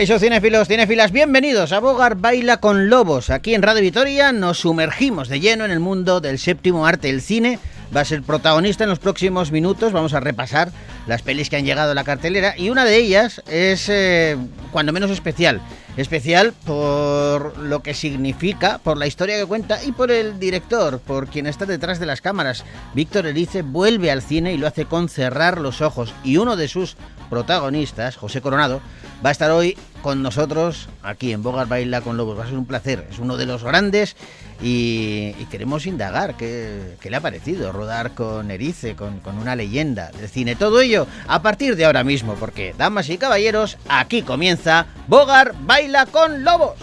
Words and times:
Caixo 0.00 0.18
Cinefilos, 0.18 0.66
Cinefilas, 0.66 1.12
bienvenidos 1.12 1.72
a 1.72 1.78
Bogar 1.78 2.14
Baila 2.14 2.56
con 2.56 2.88
Lobos. 2.88 3.28
Aquí 3.28 3.52
en 3.52 3.60
Radio 3.60 3.82
Vitoria 3.82 4.32
nos 4.32 4.60
sumergimos 4.60 5.28
de 5.28 5.40
lleno 5.40 5.66
en 5.66 5.70
el 5.70 5.78
mundo 5.78 6.22
del 6.22 6.38
séptimo 6.38 6.86
arte, 6.86 7.10
el 7.10 7.20
cine. 7.20 7.58
Va 7.94 8.00
a 8.00 8.04
ser 8.06 8.22
protagonista 8.22 8.84
en 8.84 8.88
los 8.88 8.98
próximos 8.98 9.52
minutos. 9.52 9.92
Vamos 9.92 10.14
a 10.14 10.20
repasar 10.20 10.72
las 11.06 11.20
pelis 11.20 11.50
que 11.50 11.56
han 11.56 11.66
llegado 11.66 11.90
a 11.90 11.94
la 11.94 12.04
cartelera 12.04 12.54
y 12.56 12.70
una 12.70 12.86
de 12.86 12.96
ellas 12.96 13.42
es 13.46 13.90
eh, 13.90 14.38
cuando 14.72 14.94
menos 14.94 15.10
especial. 15.10 15.60
Especial 15.98 16.54
por 16.64 17.58
lo 17.58 17.82
que 17.82 17.92
significa, 17.92 18.78
por 18.78 18.96
la 18.96 19.06
historia 19.06 19.36
que 19.36 19.44
cuenta 19.44 19.84
y 19.84 19.92
por 19.92 20.10
el 20.10 20.40
director, 20.40 21.00
por 21.00 21.26
quien 21.26 21.46
está 21.46 21.66
detrás 21.66 22.00
de 22.00 22.06
las 22.06 22.22
cámaras. 22.22 22.64
Víctor 22.94 23.26
Erice 23.26 23.60
vuelve 23.60 24.10
al 24.10 24.22
cine 24.22 24.54
y 24.54 24.56
lo 24.56 24.66
hace 24.66 24.86
con 24.86 25.10
cerrar 25.10 25.60
los 25.60 25.82
ojos 25.82 26.14
y 26.24 26.38
uno 26.38 26.56
de 26.56 26.68
sus 26.68 26.96
protagonistas, 27.28 28.16
José 28.16 28.40
Coronado, 28.40 28.80
va 29.24 29.28
a 29.28 29.32
estar 29.32 29.50
hoy 29.50 29.76
con 30.02 30.22
nosotros 30.22 30.88
aquí 31.02 31.32
en 31.32 31.42
Bogar 31.42 31.68
Baila 31.68 32.00
con 32.00 32.16
Lobos. 32.16 32.38
Va 32.38 32.44
a 32.44 32.48
ser 32.48 32.58
un 32.58 32.66
placer, 32.66 33.06
es 33.10 33.18
uno 33.18 33.36
de 33.36 33.46
los 33.46 33.62
grandes 33.64 34.16
y, 34.62 35.32
queremos 35.50 35.86
indagar 35.86 36.36
qué, 36.36 36.96
le 37.02 37.16
ha 37.16 37.20
parecido 37.20 37.72
rodar 37.72 38.12
con 38.14 38.50
Erice, 38.50 38.94
con, 38.94 39.20
con 39.20 39.38
una 39.38 39.56
leyenda 39.56 40.10
del 40.12 40.28
cine. 40.28 40.56
Todo 40.56 40.80
ello 40.80 41.06
a 41.26 41.42
partir 41.42 41.76
de 41.76 41.84
ahora 41.84 42.04
mismo, 42.04 42.34
porque, 42.34 42.74
damas 42.76 43.08
y 43.08 43.18
caballeros, 43.18 43.78
aquí 43.88 44.22
comienza 44.22 44.86
Bogar 45.08 45.54
Baila 45.64 46.06
con 46.06 46.44
Lobos. 46.44 46.76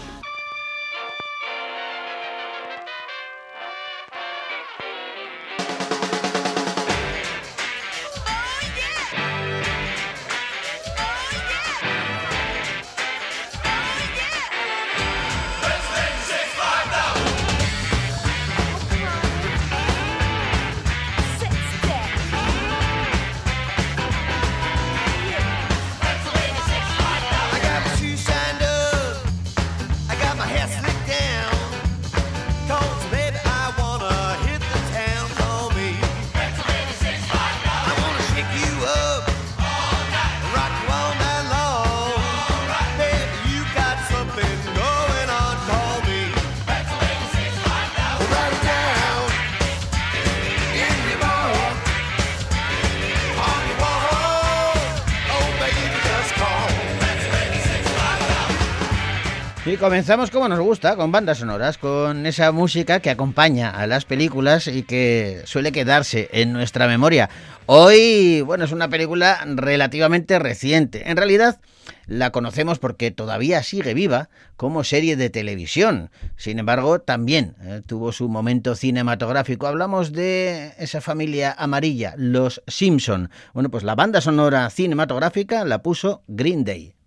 Y 59.68 59.76
comenzamos 59.76 60.30
como 60.30 60.48
nos 60.48 60.60
gusta, 60.60 60.96
con 60.96 61.12
bandas 61.12 61.38
sonoras, 61.38 61.76
con 61.76 62.24
esa 62.24 62.52
música 62.52 63.00
que 63.00 63.10
acompaña 63.10 63.68
a 63.68 63.86
las 63.86 64.06
películas 64.06 64.66
y 64.66 64.82
que 64.82 65.42
suele 65.44 65.72
quedarse 65.72 66.30
en 66.32 66.54
nuestra 66.54 66.86
memoria. 66.88 67.28
Hoy, 67.66 68.40
bueno, 68.40 68.64
es 68.64 68.72
una 68.72 68.88
película 68.88 69.44
relativamente 69.46 70.38
reciente. 70.38 71.10
En 71.10 71.18
realidad, 71.18 71.60
la 72.06 72.30
conocemos 72.30 72.78
porque 72.78 73.10
todavía 73.10 73.62
sigue 73.62 73.92
viva 73.92 74.30
como 74.56 74.84
serie 74.84 75.16
de 75.16 75.28
televisión. 75.28 76.10
Sin 76.36 76.58
embargo, 76.58 77.00
también 77.02 77.54
eh, 77.60 77.82
tuvo 77.84 78.12
su 78.12 78.30
momento 78.30 78.74
cinematográfico. 78.74 79.66
Hablamos 79.66 80.12
de 80.12 80.72
esa 80.78 81.02
familia 81.02 81.54
amarilla, 81.58 82.14
los 82.16 82.62
Simpson. 82.68 83.28
Bueno, 83.52 83.70
pues 83.70 83.84
la 83.84 83.94
banda 83.94 84.22
sonora 84.22 84.70
cinematográfica 84.70 85.66
la 85.66 85.82
puso 85.82 86.22
Green 86.26 86.64
Day. 86.64 86.97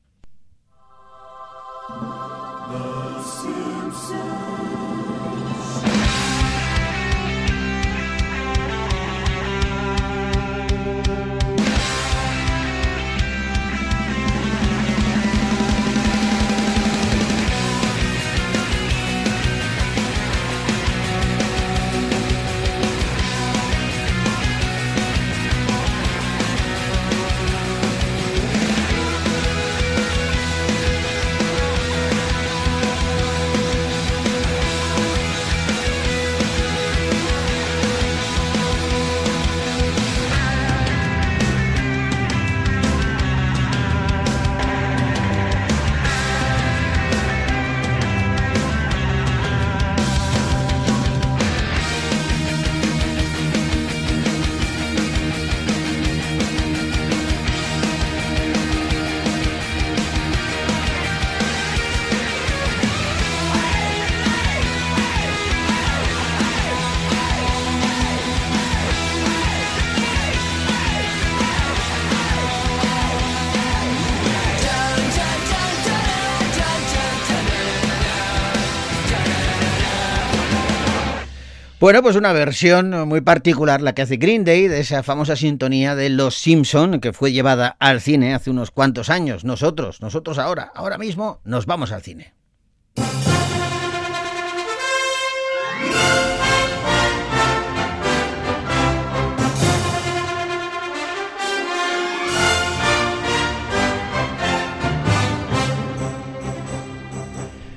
Bueno, 81.82 82.04
pues 82.04 82.16
una 82.16 82.32
versión 82.32 83.08
muy 83.08 83.22
particular, 83.22 83.82
la 83.82 83.94
que 83.94 84.04
hace 84.04 84.18
Green 84.18 84.46
Day, 84.46 84.68
de 84.68 84.82
esa 84.82 85.02
famosa 85.02 85.36
sintonía 85.36 85.96
de 85.96 86.10
Los 86.10 86.36
Simpson, 86.36 87.00
que 87.00 87.12
fue 87.12 87.32
llevada 87.32 87.76
al 87.80 88.02
cine 88.02 88.36
hace 88.36 88.52
unos 88.52 88.70
cuantos 88.70 89.10
años. 89.10 89.46
Nosotros, 89.46 90.00
nosotros 90.00 90.38
ahora, 90.38 90.72
ahora 90.76 91.00
mismo, 91.00 91.42
nos 91.44 91.66
vamos 91.66 91.92
al 91.92 92.04
cine. 92.04 92.36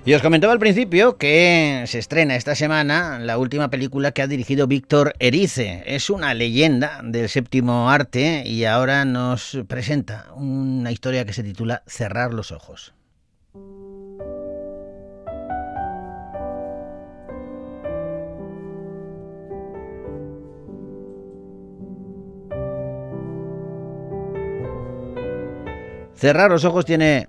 Y 0.07 0.13
os 0.13 0.21
comentaba 0.21 0.53
al 0.53 0.59
principio 0.59 1.17
que 1.17 1.85
se 1.87 1.99
estrena 1.99 2.37
esta 2.37 2.55
semana 2.55 3.19
la 3.19 3.39
última 3.39 3.71
película 3.71 4.13
que 4.13 4.21
ha 4.21 4.27
dirigido 4.27 4.67
Víctor 4.67 5.15
Erice. 5.19 5.83
Es 5.87 6.11
una 6.11 6.35
leyenda 6.35 7.01
del 7.03 7.31
séptimo 7.31 7.89
arte 7.89 8.43
y 8.45 8.67
ahora 8.67 9.07
nos 9.07 9.57
presenta 9.67 10.27
una 10.35 10.93
historia 10.93 11.25
que 11.25 11.33
se 11.33 11.43
titula 11.43 11.83
Cerrar 11.87 12.35
los 12.35 12.53
ojos. 12.53 12.93
Cerrar 26.15 26.51
los 26.51 26.67
ojos 26.67 26.85
tiene 26.85 27.29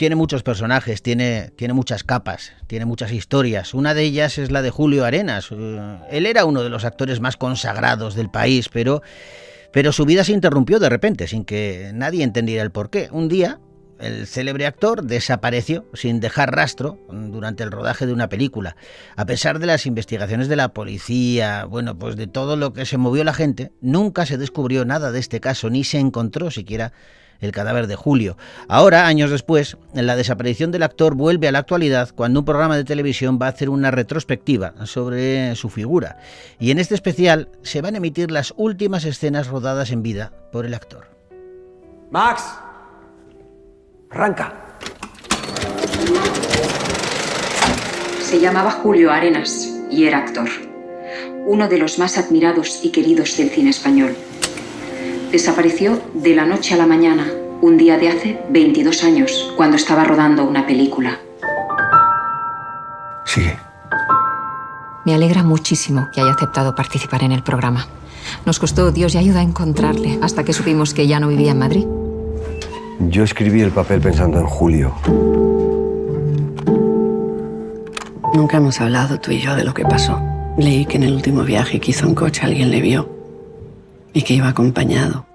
tiene 0.00 0.16
muchos 0.16 0.42
personajes, 0.42 1.02
tiene, 1.02 1.52
tiene 1.56 1.74
muchas 1.74 2.04
capas, 2.04 2.54
tiene 2.68 2.86
muchas 2.86 3.12
historias. 3.12 3.74
Una 3.74 3.92
de 3.92 4.02
ellas 4.04 4.38
es 4.38 4.50
la 4.50 4.62
de 4.62 4.70
Julio 4.70 5.04
Arenas. 5.04 5.50
Eh, 5.52 5.98
él 6.10 6.24
era 6.24 6.46
uno 6.46 6.62
de 6.62 6.70
los 6.70 6.86
actores 6.86 7.20
más 7.20 7.36
consagrados 7.36 8.14
del 8.14 8.30
país, 8.30 8.70
pero, 8.70 9.02
pero 9.74 9.92
su 9.92 10.06
vida 10.06 10.24
se 10.24 10.32
interrumpió 10.32 10.78
de 10.78 10.88
repente, 10.88 11.26
sin 11.26 11.44
que 11.44 11.90
nadie 11.92 12.24
entendiera 12.24 12.62
el 12.62 12.70
porqué. 12.70 13.10
Un 13.12 13.28
día 13.28 13.60
El 13.98 14.26
célebre 14.26 14.64
actor 14.64 15.02
desapareció 15.04 15.84
sin 15.92 16.20
dejar 16.20 16.54
rastro 16.54 16.98
durante 17.10 17.62
el 17.62 17.70
rodaje 17.70 18.06
de 18.06 18.14
una 18.14 18.30
película. 18.30 18.76
A 19.16 19.26
pesar 19.26 19.58
de 19.58 19.66
las 19.66 19.84
investigaciones 19.84 20.48
de 20.48 20.56
la 20.56 20.72
policía, 20.72 21.66
bueno, 21.66 21.98
pues 21.98 22.16
de 22.16 22.26
todo 22.26 22.56
lo 22.56 22.72
que 22.72 22.86
se 22.86 22.96
movió 22.96 23.22
la 23.22 23.34
gente, 23.34 23.72
nunca 23.82 24.24
se 24.24 24.38
descubrió 24.38 24.86
nada 24.86 25.12
de 25.12 25.20
este 25.20 25.40
caso, 25.40 25.68
ni 25.68 25.84
se 25.84 25.98
encontró 25.98 26.50
siquiera 26.50 26.94
el 27.40 27.52
cadáver 27.52 27.86
de 27.86 27.96
Julio. 27.96 28.36
Ahora, 28.68 29.06
años 29.06 29.30
después, 29.30 29.76
la 29.94 30.16
desaparición 30.16 30.70
del 30.70 30.82
actor 30.82 31.14
vuelve 31.14 31.48
a 31.48 31.52
la 31.52 31.60
actualidad 31.60 32.10
cuando 32.14 32.40
un 32.40 32.46
programa 32.46 32.76
de 32.76 32.84
televisión 32.84 33.38
va 33.40 33.46
a 33.46 33.50
hacer 33.50 33.70
una 33.70 33.90
retrospectiva 33.90 34.74
sobre 34.86 35.54
su 35.56 35.68
figura. 35.70 36.18
Y 36.58 36.70
en 36.70 36.78
este 36.78 36.94
especial 36.94 37.48
se 37.62 37.80
van 37.80 37.94
a 37.94 37.98
emitir 37.98 38.30
las 38.30 38.54
últimas 38.56 39.04
escenas 39.04 39.48
rodadas 39.48 39.90
en 39.90 40.02
vida 40.02 40.32
por 40.52 40.66
el 40.66 40.74
actor. 40.74 41.08
Max, 42.10 42.42
arranca. 44.10 44.54
Se 48.20 48.40
llamaba 48.40 48.70
Julio 48.70 49.10
Arenas 49.10 49.68
y 49.90 50.04
era 50.04 50.18
actor, 50.18 50.48
uno 51.46 51.68
de 51.68 51.78
los 51.78 51.98
más 51.98 52.16
admirados 52.16 52.84
y 52.84 52.90
queridos 52.90 53.36
del 53.36 53.50
cine 53.50 53.70
español. 53.70 54.14
Desapareció 55.30 56.02
de 56.12 56.34
la 56.34 56.44
noche 56.44 56.74
a 56.74 56.76
la 56.76 56.86
mañana, 56.86 57.24
un 57.62 57.76
día 57.76 57.96
de 57.98 58.08
hace 58.08 58.40
22 58.50 59.04
años, 59.04 59.52
cuando 59.56 59.76
estaba 59.76 60.02
rodando 60.02 60.44
una 60.44 60.66
película. 60.66 61.20
Sigue. 63.24 63.56
Me 65.06 65.14
alegra 65.14 65.44
muchísimo 65.44 66.08
que 66.12 66.20
haya 66.20 66.32
aceptado 66.32 66.74
participar 66.74 67.22
en 67.22 67.30
el 67.30 67.44
programa. 67.44 67.86
Nos 68.44 68.58
costó 68.58 68.90
Dios 68.90 69.14
y 69.14 69.18
ayuda 69.18 69.38
a 69.38 69.44
encontrarle 69.44 70.18
hasta 70.20 70.42
que 70.42 70.52
supimos 70.52 70.94
que 70.94 71.06
ya 71.06 71.20
no 71.20 71.28
vivía 71.28 71.52
en 71.52 71.58
Madrid. 71.60 71.86
Yo 72.98 73.22
escribí 73.22 73.60
el 73.60 73.70
papel 73.70 74.00
pensando 74.00 74.40
en 74.40 74.46
Julio. 74.46 74.96
Nunca 78.34 78.56
hemos 78.56 78.80
hablado 78.80 79.20
tú 79.20 79.30
y 79.30 79.40
yo 79.40 79.54
de 79.54 79.62
lo 79.62 79.74
que 79.74 79.84
pasó. 79.84 80.20
Leí 80.58 80.86
que 80.86 80.96
en 80.96 81.04
el 81.04 81.14
último 81.14 81.44
viaje 81.44 81.78
que 81.78 81.92
hizo 81.92 82.06
en 82.06 82.16
coche 82.16 82.42
alguien 82.42 82.72
le 82.72 82.80
vio 82.80 83.19
y 84.12 84.22
que 84.22 84.34
iba 84.34 84.48
acompañado. 84.48 85.26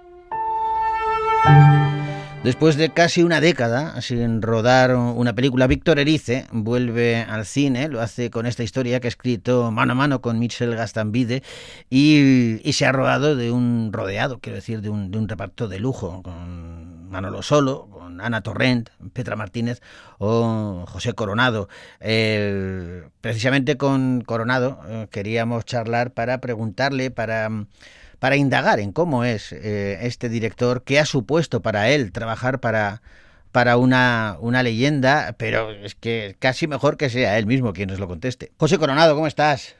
Después 2.45 2.75
de 2.75 2.92
casi 2.92 3.24
una 3.24 3.42
década 3.42 4.00
sin 4.01 4.44
rodar 4.44 4.95
una 4.95 5.33
película, 5.33 5.66
Víctor 5.66 5.98
Erice 5.98 6.45
vuelve 6.51 7.22
al 7.24 7.44
cine, 7.48 7.88
lo 7.88 8.01
hace 8.01 8.30
con 8.30 8.45
esta 8.45 8.62
historia 8.62 9.00
que 9.00 9.07
ha 9.07 9.10
escrito 9.10 9.72
mano 9.72 9.94
a 9.94 9.95
mano 9.95 10.22
con 10.22 10.38
Michel 10.38 10.75
Gastambide 10.75 11.42
y, 11.89 12.60
se 12.72 12.86
ha 12.86 12.92
rodado 12.92 13.36
de 13.36 13.50
un 13.51 13.89
rodeado, 13.92 14.38
quiero 14.38 14.57
decir, 14.57 14.81
de 14.81 14.89
un, 14.89 15.10
de 15.10 15.18
un 15.18 15.28
reparto 15.28 15.68
de 15.68 15.80
lujo, 15.80 16.21
con 16.21 17.10
Manolo 17.10 17.42
Solo, 17.42 17.88
con 17.89 18.21
Ana 18.21 18.42
Torrent, 18.42 18.89
Petra 19.13 19.36
Martínez 19.36 19.81
o 20.19 20.86
José 20.88 21.13
Coronado. 21.13 21.68
precisamente 22.00 23.75
con 23.75 24.21
Coronado 24.21 24.81
eh, 24.88 25.07
queríamos 25.10 25.66
charlar 25.66 26.12
para 26.12 26.42
preguntarle, 26.42 27.10
para 27.10 27.50
para 28.20 28.36
indagar 28.36 28.80
en 28.80 28.92
cómo 28.92 29.24
es 29.24 29.52
eh, 29.52 30.00
este 30.02 30.30
director, 30.30 30.84
qué 30.84 31.00
ha 31.00 31.06
supuesto 31.06 31.62
para 31.62 31.90
él 31.90 32.12
trabajar 32.12 32.60
para, 32.60 33.02
para 33.52 33.78
una, 33.78 34.38
una 34.40 34.64
leyenda, 34.64 35.36
pero 35.38 35.72
es 35.72 35.96
que 35.96 36.36
casi 36.40 36.68
mejor 36.68 36.98
que 36.98 37.10
sea 37.10 37.38
él 37.38 37.46
mismo 37.46 37.74
quien 37.74 37.90
nos 37.90 38.00
lo 38.00 38.08
conteste. 38.08 38.52
José 38.58 38.78
Coronado, 38.78 39.16
¿cómo 39.16 39.28
estás? 39.28 39.78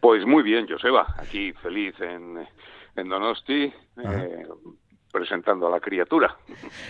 Pues 0.00 0.24
muy 0.26 0.42
bien, 0.42 0.68
Joseba, 0.68 1.06
aquí 1.18 1.52
feliz 1.54 1.94
en, 2.00 2.46
en 2.96 3.08
Donosti, 3.08 3.72
eh, 4.04 4.46
presentando 5.12 5.66
a 5.66 5.70
la 5.70 5.80
criatura. 5.80 6.36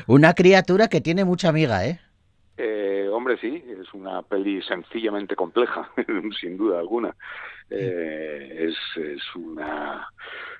Una 0.06 0.34
criatura 0.34 0.88
que 0.88 1.00
tiene 1.00 1.24
mucha 1.24 1.48
amiga, 1.48 1.86
¿eh? 1.86 2.00
Eh, 2.56 3.08
hombre, 3.12 3.38
sí, 3.40 3.64
es 3.80 3.94
una 3.94 4.22
peli 4.22 4.60
sencillamente 4.62 5.36
compleja, 5.36 5.90
sin 6.40 6.56
duda 6.56 6.80
alguna. 6.80 7.14
Eh, 7.70 8.68
es, 8.68 8.76
es 8.96 9.22
una 9.36 10.08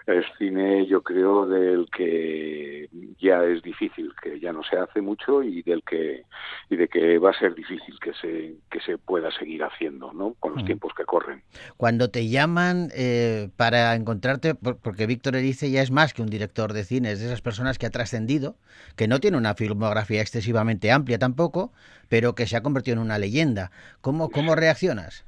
es 0.09 0.25
cine, 0.39 0.87
yo 0.87 1.03
creo, 1.03 1.47
del 1.47 1.87
que 1.95 2.89
ya 3.21 3.45
es 3.45 3.63
difícil, 3.63 4.13
que 4.23 4.41
ya 4.41 4.53
no 4.53 4.63
se 4.63 4.79
hace 4.79 5.03
mucho 5.03 5.43
y 5.43 5.63
del 5.63 5.83
que 5.83 6.25
y 6.71 6.77
de 6.77 6.89
que 6.89 7.19
va 7.19 7.31
a 7.31 7.39
ser 7.39 7.55
difícil 7.55 7.99
que 8.01 8.15
se 8.15 8.55
que 8.71 8.81
se 8.81 8.97
pueda 8.97 9.31
seguir 9.31 9.63
haciendo, 9.65 10.13
¿no? 10.15 10.35
Con 10.41 10.55
los 10.55 10.65
tiempos 10.65 10.95
que 10.95 11.05
corren. 11.05 11.43
Cuando 11.77 12.11
te 12.11 12.29
llaman 12.29 12.89
eh, 12.97 13.51
para 13.57 13.95
encontrarte, 13.95 14.55
porque 14.55 15.07
Víctor 15.07 15.37
Erice 15.37 15.71
ya 15.71 15.83
es 15.83 15.91
más 15.91 16.15
que 16.15 16.23
un 16.23 16.31
director 16.31 16.73
de 16.73 16.85
cine, 16.85 17.13
es 17.13 17.21
de 17.21 17.27
esas 17.27 17.43
personas 17.43 17.77
que 17.77 17.85
ha 17.85 17.91
trascendido, 17.91 18.57
que 18.97 19.09
no 19.09 19.21
tiene 19.21 19.37
una 19.37 19.55
filmografía 19.55 20.23
excesivamente 20.23 20.91
amplia 20.91 21.19
tampoco, 21.19 21.73
pero 22.09 22.35
que 22.35 22.47
se 22.47 22.57
ha 22.57 22.63
convertido 22.63 22.97
en 22.97 23.03
una 23.03 23.19
leyenda. 23.19 23.71
¿Cómo 24.01 24.31
cómo 24.31 24.55
reaccionas? 24.55 25.27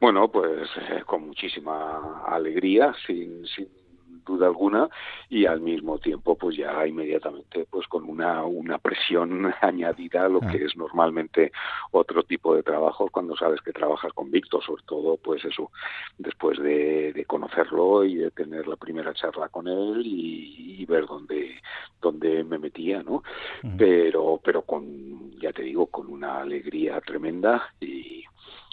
Bueno, 0.00 0.30
pues 0.30 0.68
eh, 0.90 1.02
con 1.06 1.26
muchísima 1.26 2.24
alegría, 2.26 2.94
sin, 3.04 3.44
sin 3.46 3.68
duda 4.28 4.46
alguna 4.46 4.88
y 5.28 5.46
al 5.46 5.60
mismo 5.60 5.98
tiempo 5.98 6.36
pues 6.36 6.56
ya 6.56 6.86
inmediatamente 6.86 7.66
pues 7.68 7.88
con 7.88 8.04
una, 8.04 8.44
una 8.44 8.78
presión 8.78 9.52
añadida 9.60 10.26
a 10.26 10.28
lo 10.28 10.40
ah. 10.42 10.48
que 10.52 10.64
es 10.64 10.76
normalmente 10.76 11.50
otro 11.90 12.22
tipo 12.22 12.54
de 12.54 12.62
trabajo 12.62 13.08
cuando 13.10 13.36
sabes 13.36 13.60
que 13.62 13.72
trabajas 13.72 14.12
con 14.12 14.30
Víctor, 14.30 14.62
sobre 14.62 14.82
todo 14.84 15.16
pues 15.16 15.44
eso, 15.44 15.70
después 16.18 16.58
de, 16.58 17.12
de 17.12 17.24
conocerlo 17.24 18.04
y 18.04 18.16
de 18.16 18.30
tener 18.30 18.68
la 18.68 18.76
primera 18.76 19.14
charla 19.14 19.48
con 19.48 19.66
él 19.66 20.02
y, 20.04 20.84
ver 20.88 21.06
dónde, 21.06 21.60
dónde 22.00 22.44
me 22.44 22.58
metía, 22.58 23.02
¿no? 23.02 23.22
Pero, 23.76 24.40
pero 24.42 24.62
con, 24.62 25.32
ya 25.38 25.52
te 25.52 25.62
digo, 25.62 25.88
con 25.88 26.06
una 26.06 26.40
alegría 26.40 26.98
tremenda 27.02 27.74
y 27.78 28.17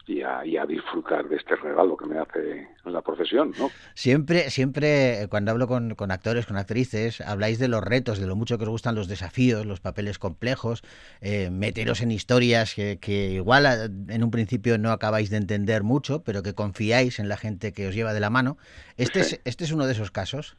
y 0.08 0.22
a, 0.22 0.66
disfrutar 0.66 1.28
de 1.28 1.38
este 1.38 1.56
regalo 1.56 1.98
que 1.98 2.06
me 2.06 2.20
hace 2.20 2.68
la 2.86 3.02
profesión, 3.02 3.52
¿no? 3.58 3.70
Siempre, 3.96 4.50
siempre 4.50 5.28
cuando 5.30 5.52
hablo 5.52 5.68
con, 5.68 5.96
actores, 6.12 6.46
con 6.46 6.58
actrices, 6.58 7.22
habláis 7.22 7.58
de 7.60 7.68
los 7.68 7.84
retos, 7.84 8.20
de 8.20 8.28
lo 8.28 8.36
mucho 8.36 8.58
que 8.58 8.64
os 8.64 8.70
gustan 8.70 8.96
los 8.96 9.08
desafíos, 9.08 9.66
los 9.66 9.80
papeles 9.80 10.20
complejos, 10.20 10.84
eh, 11.22 11.50
meteros 11.50 12.02
en 12.02 12.12
historias 12.12 12.76
que, 12.76 13.32
igual 13.34 13.66
en 14.10 14.24
un 14.24 14.32
principio 14.32 14.78
no 14.78 14.92
acabáis 14.92 15.30
de 15.30 15.38
entender 15.38 15.84
mucho, 15.84 16.24
pero 16.24 16.44
que 16.44 16.54
confiáis 16.54 17.20
en 17.20 17.28
la 17.28 17.38
gente 17.38 17.74
que 17.74 17.88
os 17.88 17.96
lleva 17.96 18.14
de 18.14 18.20
la 18.20 18.30
mano. 18.30 18.58
¿Este, 18.98 19.22
es, 19.22 19.42
este 19.44 19.64
es 19.64 19.72
uno 19.72 19.88
de 19.88 19.94
esos 19.94 20.12
casos? 20.12 20.56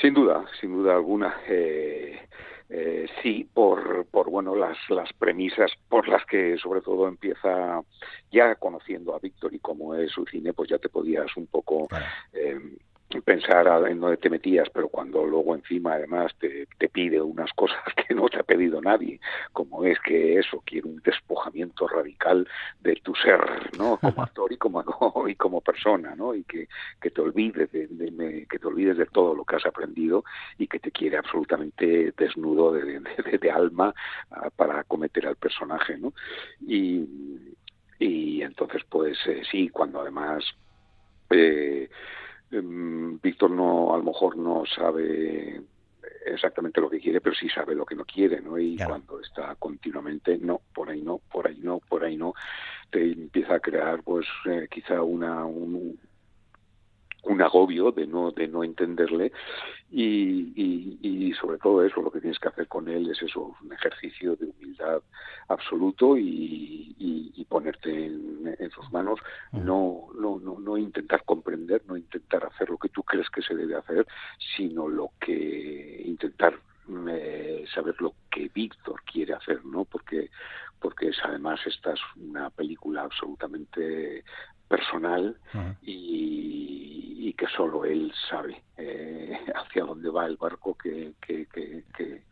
Sin 0.00 0.14
duda, 0.14 0.44
sin 0.60 0.72
duda 0.72 0.94
alguna. 0.94 1.34
Eh, 1.48 2.18
eh, 2.70 3.06
sí 3.22 3.48
por, 3.52 4.06
por 4.06 4.30
bueno 4.30 4.56
las, 4.56 4.78
las 4.88 5.12
premisas 5.12 5.70
por 5.88 6.08
las 6.08 6.24
que 6.24 6.56
sobre 6.56 6.80
todo 6.80 7.06
empieza 7.06 7.82
ya 8.32 8.54
conociendo 8.54 9.14
a 9.14 9.18
Víctor 9.18 9.54
y 9.54 9.58
cómo 9.58 9.94
es 9.94 10.10
su 10.10 10.24
cine 10.24 10.52
pues 10.52 10.70
ya 10.70 10.78
te 10.78 10.88
podías 10.88 11.36
un 11.36 11.46
poco 11.46 11.88
eh, 12.32 12.58
pensar 13.24 13.66
en 13.88 14.00
dónde 14.00 14.16
te 14.16 14.30
metías, 14.30 14.68
pero 14.70 14.88
cuando 14.88 15.24
luego 15.24 15.54
encima 15.54 15.94
además 15.94 16.34
te, 16.38 16.66
te, 16.78 16.88
pide 16.88 17.20
unas 17.20 17.52
cosas 17.52 17.78
que 18.08 18.14
no 18.14 18.28
te 18.28 18.38
ha 18.38 18.42
pedido 18.42 18.80
nadie, 18.80 19.20
como 19.52 19.84
es 19.84 19.98
que 20.00 20.38
eso 20.38 20.62
quiere 20.64 20.88
un 20.88 21.00
despojamiento 21.04 21.86
radical 21.86 22.48
de 22.80 22.96
tu 22.96 23.14
ser, 23.14 23.40
¿no? 23.78 23.96
Como 24.00 24.22
actor 24.22 24.52
y 24.52 24.56
como 24.56 24.84
y 25.28 25.34
como 25.36 25.60
persona, 25.60 26.14
¿no? 26.14 26.34
Y 26.34 26.44
que, 26.44 26.68
que 27.00 27.10
te 27.10 27.20
olvides 27.20 27.70
de, 27.72 28.46
que 28.48 28.58
te 28.58 28.66
olvides 28.66 28.96
de 28.96 29.06
todo 29.06 29.34
lo 29.34 29.44
que 29.44 29.56
has 29.56 29.66
aprendido 29.66 30.24
y 30.58 30.66
que 30.66 30.78
te 30.78 30.90
quiere 30.90 31.16
absolutamente 31.16 32.12
desnudo 32.16 32.72
de, 32.72 33.00
de 33.40 33.50
alma 33.50 33.94
ah, 34.30 34.50
para 34.54 34.84
cometer 34.84 35.26
al 35.26 35.36
personaje, 35.36 35.96
¿no? 35.98 36.12
Y, 36.66 37.06
y 37.98 38.42
entonces 38.42 38.82
pues 38.88 39.18
eh, 39.26 39.42
sí, 39.50 39.68
cuando 39.68 40.00
además 40.00 40.44
eh, 41.30 41.88
Víctor 42.62 43.50
no, 43.50 43.94
a 43.94 43.98
lo 43.98 44.04
mejor 44.04 44.36
no 44.36 44.64
sabe 44.66 45.60
exactamente 46.26 46.80
lo 46.80 46.90
que 46.90 47.00
quiere, 47.00 47.20
pero 47.20 47.34
sí 47.34 47.48
sabe 47.48 47.74
lo 47.74 47.84
que 47.84 47.94
no 47.94 48.04
quiere, 48.04 48.40
¿no? 48.40 48.58
Y 48.58 48.76
cuando 48.76 49.20
está 49.20 49.54
continuamente, 49.56 50.38
no, 50.38 50.60
por 50.74 50.90
ahí 50.90 51.02
no, 51.02 51.18
por 51.18 51.46
ahí 51.46 51.58
no, 51.60 51.80
por 51.80 52.04
ahí 52.04 52.16
no, 52.16 52.34
te 52.90 53.12
empieza 53.12 53.54
a 53.54 53.60
crear, 53.60 54.02
pues, 54.02 54.26
eh, 54.46 54.68
quizá 54.70 55.02
una, 55.02 55.44
un, 55.44 55.98
un 57.26 57.42
agobio 57.42 57.90
de 57.92 58.06
no 58.06 58.30
de 58.30 58.48
no 58.48 58.64
entenderle 58.64 59.32
y, 59.90 60.52
y, 61.02 61.32
sobre 61.34 61.58
todo 61.58 61.84
eso 61.84 62.00
lo 62.00 62.10
que 62.10 62.20
tienes 62.20 62.38
que 62.38 62.48
hacer 62.48 62.68
con 62.68 62.88
él 62.88 63.10
es 63.10 63.22
eso 63.22 63.56
un 63.62 63.72
ejercicio 63.72 64.36
de 64.36 64.46
humildad 64.46 65.02
absoluto 65.48 66.16
y, 66.16 66.94
y 66.98 67.44
ponerte 67.44 68.06
en, 68.06 68.70
sus 68.70 68.90
manos 68.92 69.20
no, 69.52 70.08
no 70.18 70.38
no 70.38 70.58
no 70.58 70.76
intentar 70.76 71.24
comprender 71.24 71.82
no 71.86 71.96
intentar 71.96 72.44
hacer 72.44 72.70
lo 72.70 72.78
que 72.78 72.88
tú 72.88 73.02
crees 73.02 73.28
que 73.30 73.42
se 73.42 73.54
debe 73.54 73.76
hacer 73.76 74.06
sino 74.56 74.88
lo 74.88 75.10
que 75.20 76.02
intentar 76.06 76.58
eh, 77.08 77.64
saber 77.72 77.94
lo 78.00 78.14
que 78.30 78.50
Víctor 78.54 79.02
quiere 79.10 79.34
hacer 79.34 79.64
no 79.64 79.84
porque 79.84 80.30
porque 80.80 81.08
es 81.08 81.16
además 81.22 81.60
esta 81.66 81.92
es 81.92 82.00
una 82.16 82.50
película 82.50 83.02
absolutamente 83.02 84.24
personal 84.68 85.36
y, 85.82 87.32
que 87.36 87.48
solo 87.48 87.84
él 87.84 88.12
sabe 88.30 88.62
eh, 88.76 89.36
hacia 89.56 89.82
dónde 89.82 90.08
va 90.08 90.24
el 90.26 90.36
barco 90.36 90.76
que, 90.76 91.14
que, 91.20 91.46
que, 91.46 92.22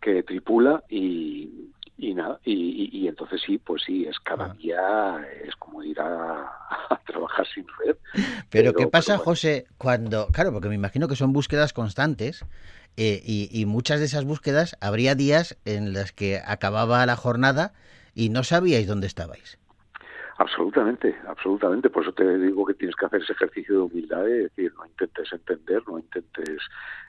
que 0.00 0.22
tripula 0.22 0.84
y, 0.88 1.72
y 1.98 2.14
nada, 2.14 2.38
y, 2.44 3.08
entonces 3.08 3.40
sí, 3.44 3.58
pues 3.58 3.82
sí, 3.84 4.04
es 4.04 4.18
cada 4.20 4.46
ah. 4.46 4.54
día, 4.54 5.26
es 5.44 5.56
como 5.56 5.82
ir 5.82 5.98
a, 5.98 6.50
trabajar 7.06 7.46
sin 7.54 7.66
red. 7.78 7.96
Pero, 8.50 8.74
¿qué 8.74 8.86
pasa, 8.86 9.16
José, 9.16 9.66
cuando, 9.78 10.28
claro, 10.28 10.52
porque 10.52 10.68
me 10.68 10.74
imagino 10.74 11.08
que 11.08 11.16
son 11.16 11.32
búsquedas 11.32 11.72
constantes 11.72 12.44
eh, 12.96 13.22
y, 13.24 13.48
y, 13.50 13.64
muchas 13.64 14.00
de 14.00 14.06
esas 14.06 14.24
búsquedas 14.24 14.76
habría 14.80 15.14
días 15.14 15.56
en 15.64 15.94
las 15.94 16.12
que 16.12 16.40
acababa 16.44 17.04
la 17.06 17.16
jornada 17.16 17.72
y 18.14 18.28
no 18.28 18.44
sabíais 18.44 18.86
dónde 18.86 19.06
estabais. 19.06 19.58
Absolutamente, 20.38 21.16
absolutamente. 21.26 21.88
Por 21.88 22.02
eso 22.02 22.12
te 22.12 22.38
digo 22.38 22.66
que 22.66 22.74
tienes 22.74 22.94
que 22.94 23.06
hacer 23.06 23.22
ese 23.22 23.32
ejercicio 23.32 23.74
de 23.74 23.80
humildad, 23.80 24.28
es 24.28 24.54
decir, 24.54 24.72
no 24.76 24.84
intentes 24.84 25.32
entender, 25.32 25.82
no 25.88 25.98
intentes 25.98 26.60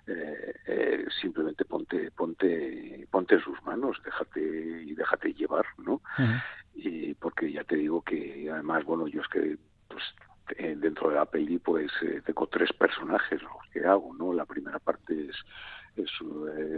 eh, 0.07 0.53
eh, 0.65 1.05
simplemente 1.21 1.65
ponte, 1.65 2.09
ponte, 2.11 3.05
ponte 3.11 3.35
en 3.35 3.41
sus 3.41 3.61
manos, 3.63 3.97
déjate 4.05 4.39
y 4.39 4.95
déjate 4.95 5.33
llevar, 5.33 5.65
¿no? 5.77 6.01
Y 6.73 7.13
porque 7.15 7.51
ya 7.51 7.65
te 7.65 7.75
digo 7.75 8.01
que 8.01 8.49
además, 8.49 8.85
bueno, 8.85 9.07
yo 9.07 9.21
es 9.21 9.27
que 9.27 9.57
pues 9.89 10.03
eh, 10.55 10.75
dentro 10.77 11.09
de 11.09 11.15
la 11.15 11.25
peli 11.25 11.59
pues 11.59 11.91
tengo 12.23 12.47
tres 12.47 12.71
personajes 12.71 13.41
los 13.41 13.51
que 13.73 13.85
hago, 13.85 14.13
¿no? 14.13 14.31
La 14.31 14.45
primera 14.45 14.79
parte 14.79 15.27
es 15.29 15.35
es, 15.97 16.11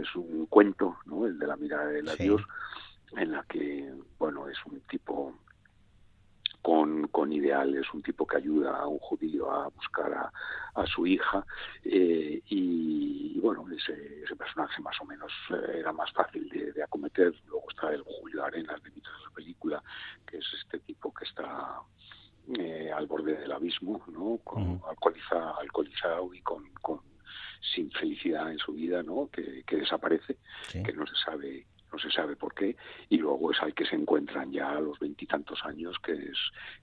es 0.02 0.16
un 0.16 0.46
cuento, 0.46 0.96
¿no? 1.06 1.26
El 1.26 1.38
de 1.38 1.46
la 1.46 1.56
mirada 1.56 1.86
del 1.86 2.08
adiós, 2.08 2.42
en 3.16 3.32
la 3.32 3.44
que, 3.44 3.92
bueno, 4.18 4.48
es 4.48 4.56
un 4.64 4.80
tipo 4.82 5.34
con, 6.62 7.08
con 7.08 7.32
ideales, 7.32 7.86
un 7.94 8.02
tipo 8.02 8.26
que 8.26 8.36
ayuda 8.36 8.76
a 8.76 8.86
un 8.86 8.98
judío 8.98 9.50
a 9.50 9.68
buscar 9.68 10.12
a, 10.12 10.32
a 10.74 10.86
su 10.86 11.06
hija 11.06 11.44
eh, 11.84 12.42
y, 12.46 13.38
bueno, 13.40 13.66
ese, 13.70 14.22
ese, 14.22 14.36
personaje 14.36 14.82
más 14.82 15.00
o 15.00 15.04
menos 15.04 15.32
eh, 15.50 15.78
era 15.78 15.92
más 15.92 16.12
fácil 16.12 16.48
de, 16.48 16.72
de, 16.72 16.82
acometer. 16.82 17.34
Luego 17.46 17.66
está 17.70 17.92
el 17.92 18.02
Julio 18.02 18.44
Arenas 18.44 18.82
de 18.82 18.90
mitad 18.90 19.10
de 19.10 19.24
la 19.24 19.34
película, 19.34 19.82
que 20.26 20.38
es 20.38 20.46
este 20.62 20.78
tipo 20.80 21.12
que 21.14 21.24
está 21.24 21.80
eh, 22.58 22.90
al 22.94 23.06
borde 23.06 23.36
del 23.36 23.52
abismo, 23.52 24.02
¿no? 24.08 24.38
Con, 24.44 24.80
alcoholizado 24.86 26.34
y 26.34 26.40
con, 26.42 26.70
con 26.80 27.00
sin 27.74 27.90
felicidad 27.92 28.50
en 28.50 28.58
su 28.58 28.72
vida, 28.72 29.02
¿no? 29.02 29.28
Que, 29.30 29.62
que 29.64 29.76
desaparece, 29.76 30.36
que 30.72 30.92
no 30.92 31.06
se 31.06 31.14
sabe 31.24 31.66
no 31.92 31.98
se 31.98 32.10
sabe 32.10 32.36
por 32.36 32.54
qué, 32.54 32.76
y 33.08 33.18
luego 33.18 33.50
es 33.50 33.60
al 33.62 33.74
que 33.74 33.84
se 33.84 33.96
encuentran 33.96 34.52
ya 34.52 34.70
a 34.70 34.80
los 34.80 34.98
veintitantos 34.98 35.58
años, 35.64 35.96
que 36.02 36.12
es 36.12 36.38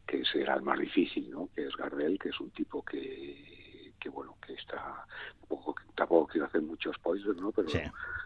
que 0.06 0.24
será 0.26 0.56
el 0.56 0.62
más 0.62 0.80
difícil, 0.80 1.30
¿no? 1.30 1.50
Que 1.56 1.68
es 1.68 1.76
Gardel, 1.76 2.20
que 2.20 2.30
es 2.30 2.40
un 2.40 2.52
tipo 2.52 2.84
que, 2.84 3.94
que 4.00 4.10
bueno, 4.10 4.38
que 4.46 4.54
está, 4.54 5.06
tampoco, 5.40 5.76
tampoco 5.96 6.28
quiero 6.28 6.48
hacer 6.48 6.62
muchos 6.62 6.96
spoilers, 6.96 7.38
¿no? 7.38 7.52
Pero, 7.52 7.70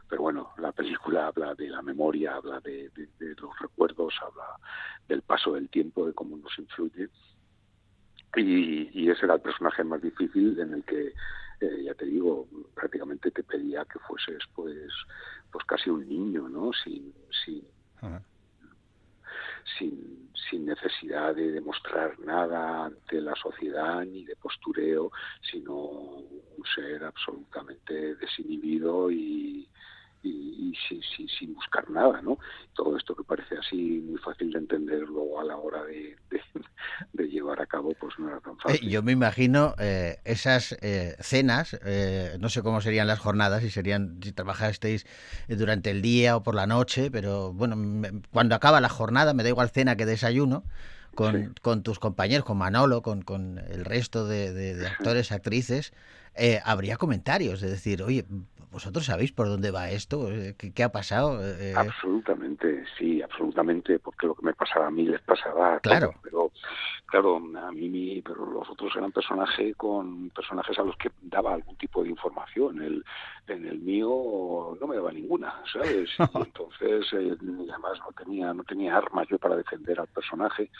pero 0.10 0.22
bueno, 0.22 0.54
la 0.58 0.72
película 0.72 1.28
habla 1.28 1.56
de 1.56 1.70
la 1.70 1.82
memoria, 1.82 2.36
habla 2.36 2.60
de, 2.60 2.90
de, 2.90 3.36
los 3.36 3.58
recuerdos, 3.60 4.14
habla 4.22 4.58
del 5.08 5.22
paso 5.22 5.54
del 5.54 5.70
tiempo, 5.70 6.06
de 6.06 6.14
cómo 6.14 6.38
nos 6.38 6.58
influye, 6.58 7.10
y, 8.36 9.02
y 9.02 9.10
ese 9.10 9.26
era 9.26 9.36
el 9.36 9.42
personaje 9.42 9.84
más 9.84 10.02
difícil 10.02 10.58
en 10.60 10.74
el 10.74 10.84
que 10.84 11.14
eh, 11.62 11.84
ya 11.84 11.94
te 11.94 12.06
digo, 12.06 12.48
prácticamente 12.74 13.32
te 13.32 13.44
pedía 13.44 13.86
que 13.86 14.00
fueses 14.00 14.44
pues 14.54 14.92
pues 15.52 15.66
casi 15.66 15.90
un 15.90 16.08
niño, 16.08 16.50
¿no? 16.50 16.72
Sin, 16.74 17.14
sin, 17.44 17.64
sin, 19.78 20.30
sin 20.50 20.66
necesidad 20.66 21.36
de 21.36 21.52
demostrar 21.52 22.18
nada 22.20 22.86
ante 22.86 23.22
la 23.22 23.36
sociedad 23.36 24.04
ni 24.06 24.24
de 24.26 24.36
postureo, 24.38 25.12
sino 25.52 25.76
un 25.76 26.64
ser 26.74 27.04
absolutamente 27.04 28.16
desinhibido 28.16 29.12
y, 29.12 29.70
y, 30.24 30.74
sin, 30.88 31.02
sin, 31.28 31.54
buscar 31.54 31.90
nada, 31.90 32.22
¿no? 32.22 32.38
Todo 32.74 32.98
esto 32.98 33.16
que 33.16 33.24
parece 33.24 33.58
así 33.58 34.04
muy 34.06 34.20
fácil 34.20 34.52
de 34.52 34.60
entender 34.60 35.02
luego 35.02 35.40
a 35.40 35.44
la 35.44 35.58
hora 35.58 35.84
de, 35.84 36.16
de, 37.14 37.28
llevar 37.28 37.62
a 37.62 37.66
cabo, 37.66 37.94
pues 38.00 38.18
no 38.20 38.30
era 38.30 38.40
tan 38.40 38.58
fácil. 38.58 38.90
yo 38.90 39.02
me 39.04 39.12
imagino 39.12 39.74
eh, 39.80 40.20
esas 40.24 40.78
eh, 40.82 41.16
cenas, 41.20 41.80
eh, 41.86 42.38
no 42.40 42.50
sé 42.50 42.62
cómo 42.62 42.82
serían 42.82 43.08
las 43.08 43.20
jornadas, 43.20 43.62
si 43.62 43.70
serían, 43.70 44.20
si 44.22 44.32
trabajasteis 44.32 45.06
durante 45.48 45.90
el 45.92 46.02
día 46.02 46.36
o 46.36 46.44
por 46.44 46.56
la 46.56 46.68
noche, 46.68 47.10
pero 47.12 47.54
bueno, 47.54 47.76
cuando 48.32 48.56
acaba 48.56 48.82
la 48.82 48.90
jornada, 48.90 49.34
me 49.34 49.44
da 49.44 49.50
igual 49.50 49.70
cena 49.70 49.96
que 49.96 50.06
desayuno, 50.06 50.64
con, 51.16 51.54
con 51.62 51.84
tus 51.84 52.00
compañeros, 52.00 52.46
con 52.46 52.58
Manolo, 52.58 53.02
con, 53.02 53.22
con 53.22 53.58
el 53.58 53.86
resto 53.86 54.28
de, 54.28 54.54
de, 54.54 54.88
actores, 54.88 55.32
actrices, 55.32 55.94
eh, 56.36 56.60
habría 56.64 56.98
comentarios 56.98 57.62
de 57.62 57.70
decir, 57.70 58.04
oye, 58.04 58.26
¿vosotros 58.72 59.06
sabéis 59.06 59.32
por 59.32 59.48
dónde 59.48 59.72
va 59.72 59.92
esto? 59.92 60.30
¿Qué, 60.58 60.84
ha 60.84 60.92
pasado? 60.92 61.40
Eh, 61.46 61.74
absolutamente, 61.76 62.86
sí, 62.98 63.22
absolutamente, 63.22 64.00
porque 64.00 64.28
lo 64.28 64.36
que 64.36 64.46
me 64.46 64.54
pasaba 64.54 64.88
a 64.88 64.92
mí 64.92 65.04
les 65.04 65.22
pasaba 65.22 65.76
a 65.76 65.80
claro. 65.80 66.14
pero 66.24 66.52
claro, 67.06 67.36
a 67.38 67.72
mí, 67.72 68.22
pero 68.26 68.46
los 68.46 68.70
otros 68.70 68.96
eran 68.96 69.12
personajes 69.12 69.76
con 69.76 70.30
personajes 70.30 70.80
a 70.80 70.84
los 70.84 70.96
que 70.96 71.12
daba 71.22 71.54
algún 71.54 71.76
tipo 71.76 72.02
de 72.04 72.10
información. 72.10 72.82
El, 72.82 73.06
en 73.48 73.68
el 73.68 73.80
mío 73.80 74.78
no 74.80 74.88
me 74.88 74.96
daba 74.96 75.12
ninguna, 75.12 75.54
¿sabes? 75.72 76.10
entonces, 76.36 77.06
eh, 77.14 77.36
además 77.70 78.00
no 78.00 78.12
tenía, 78.18 78.54
no 78.54 78.64
tenía 78.64 78.96
armas 78.96 79.28
yo 79.30 79.38
para 79.38 79.58
defender 79.58 80.00
al 80.00 80.08
personaje. 80.08 80.72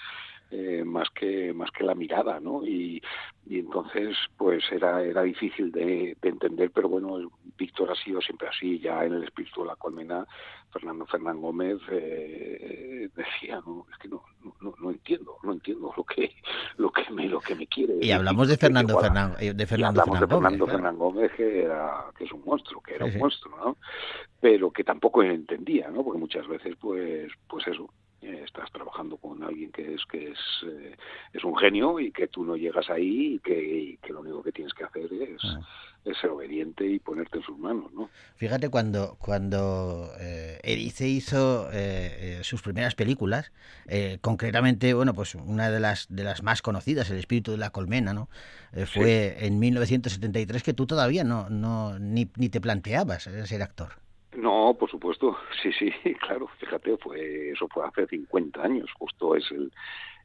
Eh, 0.54 0.84
más 0.84 1.10
que 1.12 1.54
más 1.54 1.72
que 1.72 1.86
la 1.86 1.96
mirada, 1.96 2.42
¿no? 2.42 2.68
Y, 2.68 3.02
y 3.46 3.60
entonces, 3.60 4.18
pues 4.36 4.62
era 4.70 5.02
era 5.02 5.24
difícil 5.24 5.72
de, 5.72 6.18
de, 6.22 6.30
entender, 6.30 6.72
pero 6.72 6.90
bueno, 6.90 7.32
Víctor 7.58 7.90
ha 7.90 7.96
sido 7.96 8.20
siempre 8.20 8.50
así, 8.50 8.78
ya 8.78 9.06
en 9.06 9.14
el 9.14 9.24
espíritu 9.24 9.62
de 9.62 9.68
la 9.68 9.78
colmena, 9.78 10.28
Fernando 10.70 11.06
Fernán 11.06 11.40
Gómez 11.40 11.78
eh, 11.90 13.10
decía, 13.16 13.62
no, 13.66 13.86
es 13.94 13.98
que 13.98 14.10
no, 14.10 14.24
no, 14.60 14.74
no, 14.78 14.92
entiendo, 14.92 15.38
no 15.44 15.54
entiendo 15.54 15.94
lo 15.96 16.04
que 16.04 16.36
lo 16.76 16.92
que 16.92 17.10
me 17.12 17.30
lo 17.30 17.40
que 17.40 17.56
me 17.56 17.68
quiere. 17.68 17.96
Y 18.02 18.12
hablamos 18.12 18.50
de 18.50 18.58
Fernando 18.58 19.00
Fernán, 19.00 19.36
eh, 19.40 19.54
de 19.54 19.66
Fernando, 19.66 20.04
Fernando 20.04 20.36
Gómez, 20.36 20.72
Fernán 20.72 20.98
Gómez 20.98 21.32
que 21.38 21.64
era 21.64 22.06
que 22.18 22.26
es 22.26 22.32
un 22.34 22.44
monstruo, 22.44 22.82
que 22.82 22.96
era 22.96 23.06
un 23.06 23.18
monstruo, 23.18 23.58
¿no? 23.58 23.78
Pero 24.42 24.70
que 24.72 24.84
tampoco 24.84 25.24
entendía, 25.24 25.90
¿no? 25.90 26.04
Porque 26.04 26.20
muchas 26.20 26.46
veces, 26.46 26.76
pues, 26.78 27.32
pues 27.48 27.68
eso, 27.68 27.86
eh, 27.86 28.11
estás 28.22 28.72
trabajando 28.72 29.18
con 29.18 29.44
alguien 29.44 29.72
que 29.72 29.96
es 29.96 30.06
que 30.06 30.32
es, 30.32 30.40
eh, 30.66 30.96
es 31.34 31.44
un 31.44 31.56
genio 31.58 32.00
y 32.00 32.12
que 32.12 32.28
tú 32.28 32.44
no 32.44 32.56
llegas 32.56 32.90
ahí 32.90 33.36
y 33.36 33.40
que, 33.40 33.98
que 34.02 34.14
lo 34.14 34.22
único 34.22 34.44
que 34.44 34.52
tienes 34.52 34.74
que 34.74 34.84
hacer 34.84 35.12
es, 35.12 35.42
ah. 35.44 35.60
es, 36.06 36.18
ser 36.20 36.30
obediente 36.30 36.86
y 36.86 37.00
ponerte 37.00 37.40
en 37.40 37.44
sus 37.44 37.58
manos, 37.58 37.92
¿no? 37.94 38.10
Fíjate 38.36 38.70
cuando 38.70 39.16
cuando 39.20 40.12
eh, 40.20 40.60
Erice 40.64 41.08
hizo 41.08 41.70
eh, 41.74 42.40
sus 42.44 42.62
primeras 42.62 42.96
películas, 42.96 43.52
concretamente, 44.22 44.94
bueno, 44.94 45.14
pues 45.14 45.36
una 45.36 45.70
de 45.70 45.80
las 45.80 46.08
de 46.10 46.24
las 46.24 46.44
más 46.44 46.62
conocidas, 46.62 47.10
El 47.10 47.18
espíritu 47.18 47.52
de 47.52 47.58
la 47.58 47.72
colmena, 47.72 48.14
¿no? 48.14 48.30
fue 48.86 49.46
en 49.46 49.60
1973 49.60 50.64
que 50.64 50.74
tú 50.74 50.86
todavía 50.88 51.24
no 51.24 51.50
no 51.50 52.00
ni, 52.00 52.30
ni 52.38 52.50
te 52.50 52.62
planteabas 52.62 53.24
ser 53.24 53.62
actor. 53.62 54.01
No, 54.34 54.76
por 54.80 54.90
supuesto, 54.90 55.38
sí, 55.62 55.72
sí, 55.74 55.92
claro, 56.22 56.48
fíjate, 56.60 56.98
fue 56.98 57.52
eso 57.52 57.68
fue 57.68 57.86
hace 57.86 58.08
50 58.08 58.64
años, 58.64 58.90
justo 58.98 59.36
es 59.36 59.50
el, 59.52 59.72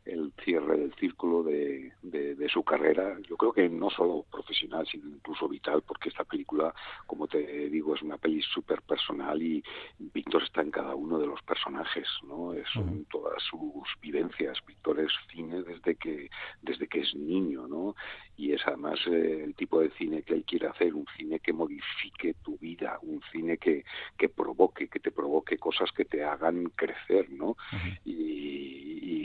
el 0.06 0.32
cierre 0.44 0.78
del 0.78 0.94
círculo 0.94 1.42
de, 1.42 1.92
de, 2.02 2.48
su 2.48 2.62
carrera, 2.62 3.18
yo 3.28 3.36
creo 3.36 3.52
que 3.52 3.68
no 3.68 3.90
solo 3.90 4.24
profesional, 4.30 4.86
sino 4.86 5.08
incluso 5.08 5.48
vital, 5.48 5.82
porque 5.82 6.08
esta 6.08 6.24
película, 6.24 6.72
como 7.06 7.26
te 7.26 7.68
digo, 7.68 7.94
es 7.94 8.02
una 8.02 8.16
peli 8.16 8.40
súper 8.40 8.82
personal 8.82 9.42
y 9.42 9.62
Víctor 9.98 10.44
está 10.44 10.62
en 10.62 10.70
cada 10.70 10.94
uno 10.94 11.18
de 11.18 11.26
los 11.26 11.42
personajes, 11.42 12.06
¿no? 12.22 12.52
Son 12.72 13.04
todas 13.06 13.42
sus 13.42 14.00
vivencias. 14.00 14.58
Víctor 14.66 15.00
es 15.00 15.12
cine 15.30 15.62
desde 15.62 15.96
que, 15.96 16.30
desde 16.62 16.86
que 16.86 17.00
es 17.00 17.14
niño, 17.14 17.66
¿no? 17.66 17.96
Y 18.36 18.52
es 18.52 18.62
además 18.66 19.00
eh, 19.06 19.42
el 19.44 19.54
tipo 19.54 19.80
de 19.80 19.90
cine 19.90 20.22
que 20.22 20.34
él 20.34 20.44
quiere 20.46 20.68
hacer, 20.68 20.94
un 20.94 21.06
cine 21.16 21.40
que 21.40 21.52
modifique 21.52 22.34
tu 22.44 22.56
vida, 22.58 22.98
un 23.02 23.20
cine 23.32 23.58
que, 23.58 23.84
que 24.16 24.28
provoque, 24.28 24.88
que 24.88 25.00
te 25.00 25.10
provoque 25.10 25.58
cosas 25.58 25.90
que 25.92 26.04
te 26.04 26.22
hagan 26.22 26.70
crecer, 26.76 27.30
¿no? 27.30 27.56
y, 28.04 28.12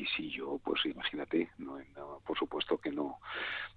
y 0.01 0.05
si 0.15 0.29
yo, 0.29 0.59
pues 0.63 0.70
imagínate, 0.85 1.49
no, 1.57 1.77
por 2.25 2.37
supuesto 2.37 2.77
que 2.77 2.91
no, 2.91 3.19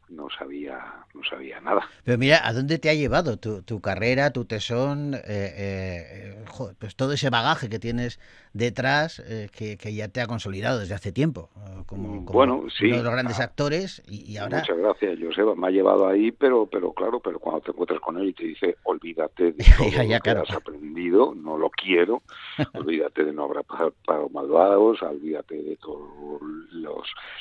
no 0.08 0.28
sabía, 0.30 0.78
no 1.14 1.22
sabía 1.28 1.60
nada. 1.60 1.88
Pero 2.04 2.18
mira, 2.18 2.46
¿a 2.46 2.52
dónde 2.52 2.78
te 2.78 2.90
ha 2.90 2.94
llevado 2.94 3.38
tu, 3.38 3.62
tu 3.62 3.80
carrera, 3.80 4.32
tu 4.32 4.44
tesón, 4.44 5.14
eh, 5.14 5.20
eh, 5.26 6.44
pues 6.78 6.96
todo 6.96 7.12
ese 7.12 7.30
bagaje 7.30 7.68
que 7.68 7.78
tienes 7.78 8.20
detrás 8.52 9.20
eh, 9.26 9.48
que, 9.52 9.76
que, 9.76 9.94
ya 9.94 10.08
te 10.08 10.20
ha 10.20 10.26
consolidado 10.26 10.80
desde 10.80 10.94
hace 10.94 11.12
tiempo, 11.12 11.50
como, 11.86 12.20
mm, 12.20 12.24
bueno, 12.26 12.64
sí. 12.76 12.86
uno 12.86 12.98
de 12.98 13.02
los 13.02 13.12
grandes 13.12 13.40
ah, 13.40 13.44
actores 13.44 14.02
y, 14.06 14.36
ahora... 14.36 14.60
Muchas 14.60 14.78
gracias, 14.78 15.18
Joseba, 15.20 15.54
me 15.54 15.68
ha 15.68 15.70
llevado 15.70 16.06
ahí, 16.06 16.30
pero, 16.30 16.66
pero 16.66 16.92
claro, 16.92 17.20
pero 17.20 17.38
cuando 17.38 17.62
te 17.62 17.70
encuentras 17.70 18.00
con 18.00 18.18
él 18.18 18.28
y 18.28 18.32
te 18.32 18.44
dice, 18.44 18.76
olvídate 18.84 19.52
de 19.52 19.64
todo 19.76 19.86
lo 19.86 20.20
que 20.20 20.30
has 20.30 20.50
aprendido, 20.50 21.34
no 21.34 21.58
lo 21.58 21.70
quiero, 21.70 22.22
olvídate 22.74 23.24
de 23.24 23.32
no 23.32 23.44
habrá 23.44 23.62
para 23.62 23.90
malvados, 24.32 25.02
olvídate 25.02 25.60
de 25.62 25.76
todos 25.76 26.42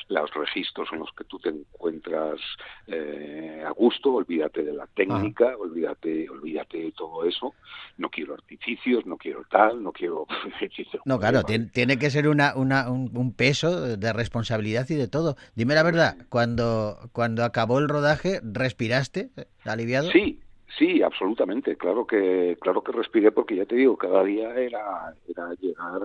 los, 0.10 0.22
los 0.22 0.34
registros 0.34 0.90
en 0.92 1.00
los 1.00 1.12
que 1.14 1.24
tú 1.26 1.40
te 1.40 1.50
encuentras 1.50 2.40
eh, 2.88 3.64
a 3.66 3.72
gusto, 3.72 4.14
olvídate 4.14 4.64
de 4.64 4.74
la 4.74 4.88
técnica, 4.88 5.56
olvídate, 5.58 6.30
olvídate 6.30 6.78
de 6.78 6.92
todo 6.92 7.26
eso. 7.26 7.54
No 7.98 8.10
quiero 8.10 8.34
artificios, 8.34 9.06
no 9.06 9.18
quiero 9.18 9.44
tal, 9.50 9.84
no 9.84 9.92
quiero. 9.92 10.26
no, 11.06 11.20
claro, 11.20 11.44
tiene, 11.44 11.98
que 11.98 12.10
ser 12.10 12.28
una, 12.28 12.56
una, 12.56 12.90
un, 12.90 13.34
peso 13.34 13.98
de 13.98 14.14
responsabilidad 14.14 14.90
y 14.90 14.96
de 14.96 15.08
todo. 15.08 15.36
Dime 15.56 15.76
la 15.76 15.84
verdad, 15.84 16.18
cuando, 16.30 16.98
cuando 17.12 17.44
acabó 17.44 17.80
el 17.80 17.90
rodaje, 17.90 18.40
¿respiraste 18.44 19.32
aliviado? 19.66 20.12
Sí, 20.12 20.40
Sí, 20.78 21.04
absolutamente. 21.04 21.76
Claro 21.76 22.08
que, 22.08 22.58
claro 22.62 22.84
que 22.84 22.92
respiré 22.92 23.32
porque 23.32 23.56
ya 23.56 23.66
te 23.66 23.76
digo, 23.76 23.98
cada 23.98 24.24
día 24.24 24.54
era, 24.56 25.14
era 25.28 25.54
llegar 25.56 26.02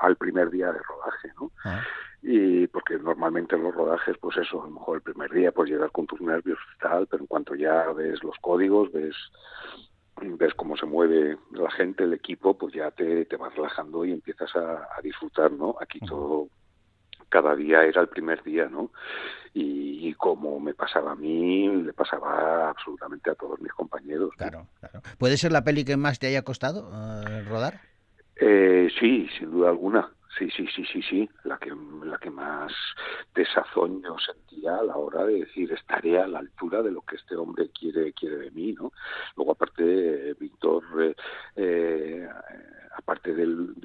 al 0.00 0.16
primer 0.16 0.50
día 0.50 0.72
de 0.72 0.78
rodaje, 0.78 1.32
¿no? 1.38 1.52
Ah. 1.64 1.82
Y 2.22 2.66
porque 2.68 2.98
normalmente 2.98 3.56
en 3.56 3.62
los 3.62 3.74
rodajes, 3.74 4.16
pues 4.18 4.36
eso, 4.38 4.62
a 4.62 4.66
lo 4.66 4.72
mejor 4.72 4.96
el 4.96 5.02
primer 5.02 5.30
día 5.30 5.52
pues 5.52 5.70
llegar 5.70 5.90
con 5.92 6.06
tus 6.06 6.20
nervios 6.20 6.58
y 6.74 6.78
tal, 6.78 7.06
pero 7.06 7.22
en 7.22 7.26
cuanto 7.26 7.54
ya 7.54 7.92
ves 7.92 8.22
los 8.24 8.36
códigos, 8.40 8.90
ves 8.92 9.14
ves 10.22 10.54
cómo 10.54 10.76
se 10.76 10.86
mueve 10.86 11.36
la 11.52 11.70
gente, 11.70 12.04
el 12.04 12.14
equipo, 12.14 12.56
pues 12.56 12.72
ya 12.72 12.90
te, 12.90 13.26
te 13.26 13.36
vas 13.36 13.54
relajando 13.54 14.04
y 14.04 14.12
empiezas 14.12 14.54
a, 14.56 14.88
disfrutar, 15.02 15.52
¿no? 15.52 15.76
Aquí 15.80 16.00
todo 16.00 16.48
cada 17.28 17.54
día 17.54 17.84
era 17.84 18.00
el 18.00 18.08
primer 18.08 18.42
día, 18.42 18.68
¿no? 18.68 18.90
Y, 19.54 20.12
como 20.14 20.60
me 20.60 20.74
pasaba 20.74 21.12
a 21.12 21.14
mí, 21.14 21.68
le 21.68 21.92
pasaba 21.92 22.70
absolutamente 22.70 23.30
a 23.30 23.34
todos 23.34 23.60
mis 23.60 23.72
compañeros. 23.72 24.30
Claro, 24.36 24.66
claro. 24.80 25.00
¿Puede 25.18 25.36
ser 25.36 25.52
la 25.52 25.64
peli 25.64 25.84
que 25.84 25.96
más 25.96 26.18
te 26.18 26.26
haya 26.26 26.42
costado 26.42 26.90
eh, 26.92 27.42
rodar? 27.44 27.80
Eh, 28.36 28.88
sí, 28.98 29.28
sin 29.38 29.50
duda 29.50 29.70
alguna. 29.70 30.10
Sí, 30.38 30.50
sí, 30.54 30.66
sí, 30.74 30.84
sí, 30.84 31.02
sí. 31.02 31.30
La 31.44 31.58
que, 31.58 31.72
la 32.04 32.18
que 32.18 32.30
más 32.30 32.72
desazón 33.34 34.02
yo 34.02 34.16
sentía 34.18 34.76
a 34.76 34.82
la 34.82 34.96
hora 34.96 35.24
de 35.24 35.40
decir 35.40 35.72
estaré 35.72 36.18
a 36.20 36.26
la 36.26 36.40
altura 36.40 36.82
de 36.82 36.90
lo 36.90 37.00
que 37.00 37.16
este 37.16 37.36
hombre 37.36 37.70
quiere, 37.70 38.12
quiere 38.12 38.36
de 38.36 38.50
mí, 38.50 38.72
¿no? 38.72 38.92
Luego 39.36 39.52
aparte, 39.52 40.34
Víctor, 40.38 40.84
eh, 41.00 41.14
eh 41.56 42.28
aparte 42.96 43.34
del, 43.34 43.74
de 43.74 43.75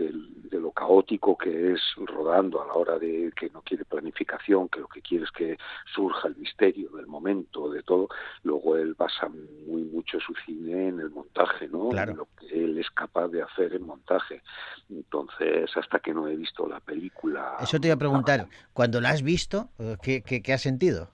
que 1.38 1.74
es 1.74 1.82
rodando 1.98 2.62
a 2.62 2.68
la 2.68 2.74
hora 2.74 3.00
de 3.00 3.32
que 3.36 3.50
no 3.50 3.62
quiere 3.62 3.86
planificación, 3.86 4.70
que 4.70 4.80
lo 4.80 4.88
que 4.88 5.02
quiere 5.02 5.26
es 5.26 5.32
que 5.32 5.58
surja 5.94 6.28
el 6.28 6.36
misterio 6.36 6.90
del 6.92 7.08
momento, 7.08 7.70
de 7.70 7.84
todo, 7.84 8.10
luego 8.44 8.76
él 8.76 8.96
basa 8.96 9.30
muy 9.30 9.84
mucho 9.84 10.20
su 10.20 10.34
cine 10.46 10.90
en 10.90 11.00
el 11.00 11.10
montaje, 11.12 11.68
¿no? 11.68 11.90
Claro. 11.90 12.16
lo 12.16 12.28
que 12.40 12.64
él 12.64 12.78
es 12.78 12.90
capaz 12.92 13.28
de 13.30 13.42
hacer 13.42 13.74
en 13.74 13.86
montaje. 13.86 14.42
Entonces, 14.90 15.70
hasta 15.76 16.00
que 16.00 16.14
no 16.14 16.28
he 16.28 16.36
visto 16.36 16.68
la 16.68 16.80
película... 16.80 17.58
Eso 17.62 17.80
te 17.80 17.88
iba 17.88 17.96
a 17.96 18.00
preguntar, 18.00 18.48
cuando 18.74 19.00
la 19.00 19.10
has 19.10 19.22
visto, 19.22 19.70
¿qué, 20.02 20.22
qué, 20.22 20.42
qué 20.42 20.54
has 20.54 20.62
sentido? 20.62 21.10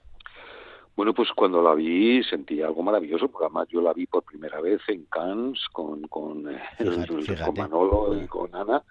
Bueno, 0.98 1.14
pues 1.14 1.28
cuando 1.30 1.62
la 1.62 1.74
vi 1.74 2.24
sentí 2.24 2.60
algo 2.60 2.82
maravilloso, 2.82 3.28
porque 3.28 3.44
además 3.44 3.68
yo 3.68 3.80
la 3.80 3.92
vi 3.92 4.06
por 4.06 4.24
primera 4.24 4.60
vez 4.60 4.80
en 4.88 5.04
Cannes 5.04 5.60
con, 5.72 6.02
con, 6.08 6.52
eh, 6.52 6.60
con 7.44 7.54
Manolo 7.54 8.20
y 8.20 8.26
con 8.26 8.52
Ana, 8.52 8.82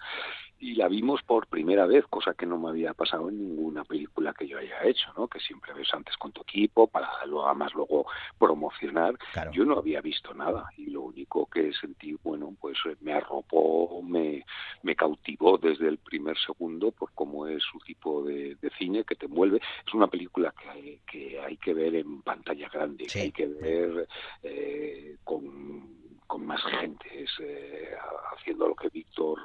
y 0.60 0.76
la 0.76 0.88
vimos 0.88 1.22
por 1.24 1.48
primera 1.48 1.86
vez, 1.86 2.06
cosa 2.08 2.34
que 2.34 2.46
no 2.46 2.58
me 2.58 2.70
había 2.70 2.94
pasado 2.94 3.30
en 3.30 3.38
ninguna 3.38 3.84
película 3.84 4.34
que 4.34 4.48
yo 4.48 4.58
haya 4.58 4.84
hecho, 4.84 5.12
¿no? 5.16 5.28
Que 5.28 5.40
siempre 5.40 5.74
ves 5.74 5.94
antes 5.94 6.16
con 6.18 6.32
tu 6.32 6.42
equipo 6.42 6.88
para 6.88 7.10
luego 7.26 7.48
además 7.48 7.74
luego 7.74 8.08
promocionar. 8.38 9.16
Yo 9.52 9.66
no 9.66 9.78
había 9.78 10.02
visto 10.02 10.34
nada 10.34 10.70
y 10.78 10.88
lo 10.88 11.02
único 11.02 11.46
que 11.48 11.72
sentí, 11.74 12.16
bueno, 12.24 12.56
pues 12.60 12.78
eh, 12.86 12.96
me 13.02 13.14
arropó, 13.14 14.02
me, 14.02 14.44
me 14.84 14.96
cautivó 14.96 15.58
desde 15.58 15.88
el 15.88 15.98
primer 15.98 16.38
segundo 16.40 16.92
por 16.92 17.12
cómo 17.14 17.48
es 17.48 17.64
su 17.64 17.80
tipo 17.80 18.24
de, 18.24 18.58
cine 18.78 19.04
que 19.04 19.16
te 19.16 19.26
envuelve. 19.26 19.62
Es 19.86 19.94
una 19.94 20.08
película 20.08 20.54
que 20.60 20.70
hay 20.70 21.00
que, 21.10 21.40
hay 21.40 21.58
que 21.58 21.74
ver 21.74 21.96
en 21.96 22.22
pantalla 22.22 22.70
grande, 22.70 23.06
que 23.06 23.22
hay 23.22 23.32
que 23.32 23.48
ver 23.48 24.08
eh, 24.44 25.18
con 25.24 26.07
con 26.28 26.46
más 26.46 26.62
gente, 26.64 27.26
eh, 27.40 27.96
haciendo 28.36 28.68
lo 28.68 28.76
que 28.76 28.90
Víctor 28.90 29.40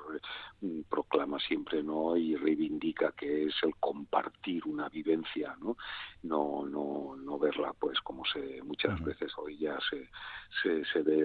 mm, 0.60 0.82
proclama 0.90 1.38
siempre, 1.38 1.82
¿no? 1.82 2.16
Y 2.16 2.34
reivindica 2.36 3.12
que 3.12 3.44
es 3.44 3.54
el 3.62 3.74
compartir 3.76 4.66
una 4.66 4.88
vivencia, 4.88 5.56
¿no? 5.60 5.76
No, 6.24 6.66
no, 6.66 7.16
no 7.16 7.38
verla, 7.38 7.72
pues, 7.78 8.00
como 8.00 8.24
se 8.24 8.60
muchas 8.62 9.02
veces 9.02 9.32
hoy 9.38 9.59
ya 9.59 9.78
se, 9.88 10.09
se, 10.92 11.02
ve 11.02 11.18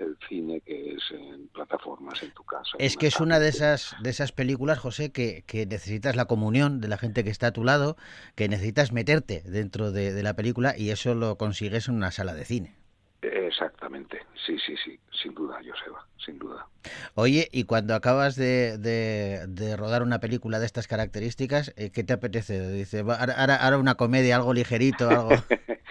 el, 0.00 0.18
cine 0.28 0.60
que 0.62 0.94
es 0.94 1.02
en 1.10 1.48
plataformas 1.48 2.22
en 2.22 2.32
tu 2.32 2.42
casa. 2.44 2.76
Es 2.78 2.96
que 2.96 3.06
es 3.06 3.20
una 3.20 3.38
de 3.38 3.48
esas, 3.48 3.94
de 4.02 4.10
esas 4.10 4.32
películas, 4.32 4.78
José, 4.78 5.12
que, 5.12 5.44
que, 5.46 5.66
necesitas 5.66 6.16
la 6.16 6.24
comunión 6.24 6.80
de 6.80 6.88
la 6.88 6.98
gente 6.98 7.22
que 7.22 7.30
está 7.30 7.48
a 7.48 7.52
tu 7.52 7.64
lado, 7.64 7.96
que 8.34 8.48
necesitas 8.48 8.92
meterte 8.92 9.42
dentro 9.44 9.92
de 9.92 10.22
la 10.22 10.34
película 10.34 10.74
y 10.76 10.90
eso 10.90 11.14
lo 11.14 11.36
consigues 11.36 11.88
en 11.88 11.96
una 11.96 12.10
sala 12.10 12.34
de 12.34 12.44
cine. 12.44 12.81
Exactamente, 13.22 14.20
sí, 14.44 14.56
sí, 14.66 14.74
sí, 14.84 14.98
sin 15.22 15.32
duda, 15.32 15.58
Joseba, 15.58 16.04
sin 16.24 16.40
duda. 16.40 16.66
Oye, 17.14 17.48
y 17.52 17.64
cuando 17.64 17.94
acabas 17.94 18.34
de, 18.34 18.78
de, 18.78 19.76
rodar 19.76 20.02
una 20.02 20.18
película 20.18 20.58
de 20.58 20.66
estas 20.66 20.88
características, 20.88 21.72
eh, 21.76 21.90
¿qué 21.90 22.02
te 22.02 22.14
apetece? 22.14 22.68
Dice, 22.72 23.00
ahora, 23.00 23.56
ahora 23.56 23.78
una 23.78 23.94
comedia, 23.94 24.36
algo 24.36 24.52
ligerito, 24.52 25.08
algo... 25.08 25.30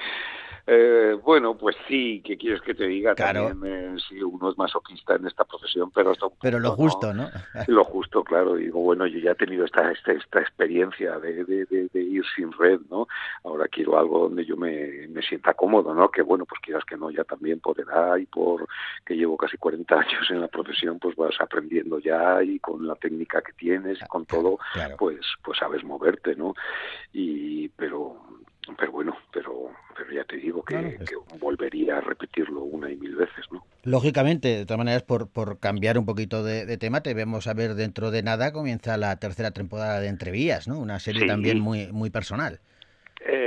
Eh, 0.68 1.18
bueno, 1.24 1.58
pues 1.58 1.76
sí, 1.88 2.22
¿qué 2.26 2.38
quieres 2.38 2.62
que 2.62 2.74
te 2.74 2.86
diga? 2.86 3.16
Claro. 3.16 3.48
También, 3.48 3.98
eh, 4.12 4.24
uno 4.24 4.52
es 4.52 4.58
masoquista 4.58 5.16
en 5.16 5.28
esta 5.28 5.44
profesión, 5.46 5.92
pero 5.92 6.14
Pero 6.42 6.60
lo 6.60 6.72
justo, 6.72 7.14
¿no? 7.14 7.30
lo 7.68 7.84
justo, 7.84 8.24
claro. 8.24 8.56
Digo, 8.56 8.80
bueno, 8.82 9.06
yo 9.08 9.20
ya 9.20 9.32
he 9.32 9.36
tenido 9.36 9.66
esta, 9.66 9.92
esta, 9.92 10.12
esta 10.12 10.40
experiencia 10.40 11.20
de, 11.20 11.44
de, 11.46 11.66
de, 11.66 12.02
ir 12.02 12.24
sin 12.36 12.52
red, 12.52 12.80
¿no? 12.90 13.08
Ahora 13.44 13.68
quiero 13.68 13.98
algo 13.98 14.20
donde 14.20 14.46
yo 14.46 14.58
me, 14.58 15.08
me 15.10 15.22
sienta 15.22 15.54
cómodo, 15.54 15.94
¿no? 15.94 16.10
Que 16.10 16.22
bueno, 16.22 16.46
pues 16.46 16.62
quieras 16.62 16.84
que 16.86 16.98
no, 16.98 17.10
ya 17.10 17.24
también 17.24 17.60
por 17.60 17.80
edad 17.80 18.18
y 18.18 18.26
por 18.26 18.68
que 19.06 19.16
llevo 19.16 19.38
casi 19.38 19.58
40 19.58 19.96
años 19.96 20.30
en 20.30 20.42
la 20.42 20.48
profesión, 20.48 21.00
pues 21.00 21.16
vas 21.16 21.36
aprendiendo 21.40 22.00
ya 22.00 22.44
y 22.44 22.60
con 22.60 22.86
la 22.86 22.96
técnica 22.96 23.42
que 23.42 23.54
tienes 23.54 24.00
y 24.02 24.08
con 24.08 24.26
todo, 24.26 24.60
pues 24.98 25.20
pues 25.44 25.58
sabes 25.58 25.84
moverte, 25.84 26.36
¿no? 26.36 26.54
Y 27.14 27.70
pero 27.70 28.18
pero 28.78 28.92
bueno, 28.92 29.18
pero, 29.34 29.72
pero 29.98 30.12
ya 30.12 30.24
te 30.24 30.38
digo 30.38 30.64
que, 30.64 30.98
volvería 31.40 31.98
a 31.98 32.02
repetirlo 32.02 32.64
una 32.64 32.92
y 32.92 32.96
mil 32.96 33.16
veces, 33.16 33.46
¿no? 33.52 33.66
Lógicamente, 33.84 34.50
de 34.50 34.66
todas 34.66 34.78
maneras, 34.78 35.04
por, 35.04 35.28
por 35.28 35.60
cambiar 35.60 35.98
un 35.98 36.06
poquito 36.06 36.44
de, 36.44 36.78
tema, 36.78 37.02
te 37.02 37.14
vemos 37.14 37.48
a 37.48 37.54
ver 37.54 37.74
dentro 37.74 38.12
de 38.12 38.22
nada, 38.22 38.52
comienza 38.52 38.98
la 38.98 39.16
tercera 39.18 39.52
temporada 39.52 40.00
de 40.00 40.08
Entrevías, 40.08 40.68
¿no? 40.68 40.80
Una 40.80 41.00
serie 41.00 41.26
también 41.26 41.60
muy, 41.60 41.92
muy 41.92 42.10
personal. 42.10 42.60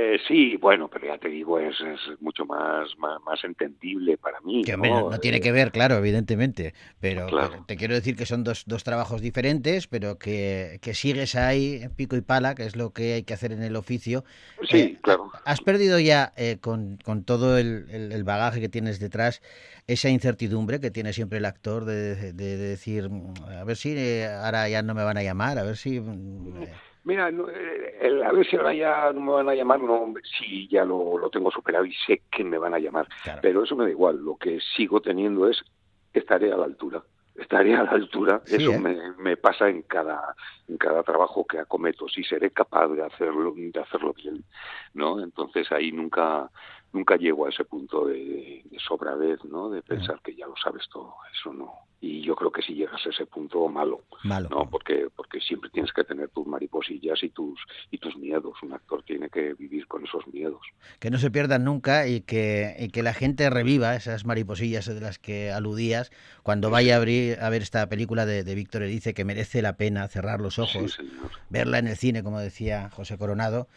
Eh, 0.07 0.19
sí, 0.27 0.55
bueno, 0.57 0.87
pero 0.87 1.07
ya 1.07 1.17
te 1.17 1.29
digo, 1.29 1.59
es, 1.59 1.75
es 1.81 2.21
mucho 2.21 2.45
más, 2.45 2.87
más, 2.99 3.43
entendible 3.43 4.17
para 4.17 4.39
mí. 4.41 4.63
Que, 4.63 4.77
¿no? 4.77 5.09
no 5.09 5.19
tiene 5.19 5.37
eh, 5.37 5.41
que 5.41 5.51
ver, 5.51 5.71
claro, 5.71 5.95
evidentemente, 5.95 6.75
pero, 6.99 7.27
te 7.65 7.75
quiero 7.75 7.95
decir 7.95 8.15
que 8.15 8.27
son 8.27 8.43
dos, 8.43 8.65
dos 8.67 8.83
trabajos 8.83 9.21
diferentes, 9.21 9.87
pero 9.87 10.19
que, 10.19 10.77
que, 10.83 10.93
sigues 10.93 11.35
ahí, 11.35 11.81
pico 11.95 12.15
y 12.15 12.21
pala, 12.21 12.53
que 12.53 12.65
es 12.65 12.75
lo 12.75 12.93
que 12.93 13.13
hay 13.13 13.23
que 13.23 13.33
hacer 13.33 13.51
en 13.51 13.63
el 13.63 13.75
oficio. 13.75 14.23
Sí, 14.69 14.77
eh, 14.77 14.99
claro. 15.01 15.31
¿Has 15.43 15.61
perdido 15.61 15.99
ya, 15.99 16.33
con, 16.61 16.97
con, 17.03 17.23
todo 17.23 17.57
el, 17.57 17.87
el, 17.89 18.23
bagaje 18.23 18.61
que 18.61 18.69
tienes 18.69 18.99
detrás, 18.99 19.41
esa 19.87 20.09
incertidumbre 20.09 20.79
que 20.79 20.91
tiene 20.91 21.13
siempre 21.13 21.39
el 21.39 21.45
actor 21.45 21.85
de, 21.85 22.33
de, 22.33 22.57
decir, 22.57 23.09
a 23.47 23.63
ver 23.63 23.75
si 23.75 24.21
ahora 24.21 24.69
ya 24.69 24.83
no 24.83 24.93
me 24.93 25.03
van 25.03 25.17
a 25.17 25.23
llamar, 25.23 25.57
a 25.57 25.63
ver 25.63 25.77
si... 25.77 25.99
Mira, 27.05 27.29
eh, 27.29 28.21
a 28.25 28.31
ver 28.31 28.47
si 28.47 28.55
ahora 28.55 28.73
ya 28.73 29.13
no 29.13 29.21
me 29.21 29.31
van 29.33 29.49
a 29.49 29.53
llamar, 29.53 29.79
no, 29.79 30.11
sí, 30.39 30.67
ya 30.67 30.83
lo, 30.83 31.19
lo 31.19 31.29
tengo 31.29 31.51
superado 31.51 31.85
y 31.85 31.93
sé 31.93 32.23
que 32.31 32.43
me 32.43 32.57
van 32.57 32.73
a 32.73 32.79
llamar, 32.79 33.07
pero 33.43 33.63
eso 33.63 33.75
me 33.75 33.83
da 33.83 33.91
igual, 33.91 34.17
lo 34.17 34.37
que 34.37 34.59
sigo 34.75 34.99
teniendo 35.01 35.47
es 35.47 35.63
estaré 36.13 36.51
a 36.51 36.57
la 36.57 36.65
altura, 36.65 37.03
estaré 37.35 37.75
a 37.75 37.83
la 37.83 37.91
altura, 37.91 38.41
eso 38.47 38.71
¿eh? 38.71 38.79
me, 38.79 39.11
me, 39.19 39.37
pasa 39.37 39.69
en 39.69 39.83
cada, 39.83 40.35
en 40.67 40.77
cada 40.77 41.03
trabajo 41.03 41.45
que 41.45 41.59
acometo, 41.59 42.09
si 42.09 42.23
seré 42.23 42.49
capaz 42.49 42.87
de 42.87 43.03
hacerlo, 43.03 43.53
de 43.55 43.79
hacerlo 43.79 44.11
bien, 44.13 44.43
¿no? 44.95 45.21
Entonces 45.21 45.71
ahí 45.71 45.91
nunca, 45.91 46.49
nunca 46.95 47.17
llego 47.17 47.45
a 47.45 47.49
ese 47.49 47.65
punto 47.65 48.05
de, 48.05 48.63
de 48.63 48.79
sobradez, 48.79 49.43
¿no? 49.43 49.69
De 49.69 49.81
pensar 49.81 50.19
que 50.23 50.33
ya 50.35 50.47
lo 50.47 50.55
sabes 50.55 50.87
todo, 50.89 51.15
eso 51.33 51.53
no, 51.53 51.73
y 52.05 52.21
yo 52.21 52.35
creo 52.35 52.51
que 52.51 52.61
si 52.61 52.73
llegas 52.75 53.03
a 53.05 53.09
ese 53.09 53.25
punto 53.25 53.67
malo, 53.67 54.03
malo. 54.23 54.47
no 54.49 54.69
porque 54.69 55.07
porque 55.15 55.39
siempre 55.39 55.69
tienes 55.71 55.91
que 55.91 56.03
tener 56.03 56.29
tus 56.29 56.45
mariposillas 56.45 57.23
y 57.23 57.29
tus 57.29 57.59
y 57.89 57.97
tus 57.97 58.15
miedos. 58.17 58.53
Un 58.61 58.73
actor 58.73 59.01
tiene 59.03 59.29
que 59.29 59.53
vivir 59.53 59.87
con 59.87 60.05
esos 60.05 60.27
miedos. 60.27 60.61
Que 60.99 61.09
no 61.09 61.17
se 61.17 61.31
pierdan 61.31 61.63
nunca 61.63 62.07
y 62.07 62.21
que, 62.21 62.75
y 62.79 62.89
que 62.89 63.01
la 63.01 63.13
gente 63.13 63.49
reviva 63.49 63.95
esas 63.95 64.25
mariposillas 64.25 64.85
de 64.85 65.01
las 65.01 65.17
que 65.17 65.51
aludías 65.51 66.11
cuando 66.43 66.69
vaya 66.69 66.93
a 66.93 66.97
abrir 66.97 67.39
a 67.39 67.49
ver 67.49 67.63
esta 67.63 67.87
película 67.89 68.25
de, 68.25 68.43
de 68.43 68.55
Víctor 68.55 68.83
dice 68.83 69.13
que 69.13 69.25
merece 69.25 69.61
la 69.61 69.77
pena 69.77 70.07
cerrar 70.07 70.41
los 70.41 70.59
ojos 70.59 70.99
verla 71.49 71.79
en 71.79 71.87
el 71.87 71.95
cine 71.95 72.23
como 72.23 72.39
decía 72.39 72.89
José 72.91 73.17
Coronado 73.17 73.67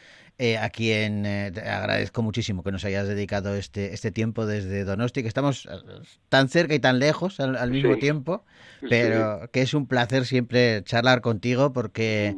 eh, 0.41 0.57
a 0.57 0.71
quien 0.71 1.27
eh, 1.27 1.51
te 1.53 1.63
agradezco 1.63 2.23
muchísimo 2.23 2.63
que 2.63 2.71
nos 2.71 2.85
hayas 2.85 3.09
dedicado 3.09 3.57
este, 3.57 3.93
este 3.93 4.13
tiempo 4.13 4.47
desde 4.47 4.85
Donosti, 4.85 5.23
que 5.23 5.27
estamos 5.27 5.67
eh, 5.67 5.71
tan 6.29 6.49
cerca 6.49 6.77
y 6.77 6.79
tan 6.79 7.01
lejos 7.01 7.41
al, 7.41 7.71
mismo 7.73 7.97
tiempo, 7.97 8.45
pero 8.89 9.51
que 9.51 9.63
es 9.63 9.75
un 9.75 9.89
placer 9.89 10.27
siempre 10.27 10.85
charlar 10.85 11.23
contigo 11.23 11.73
porque 11.73 12.37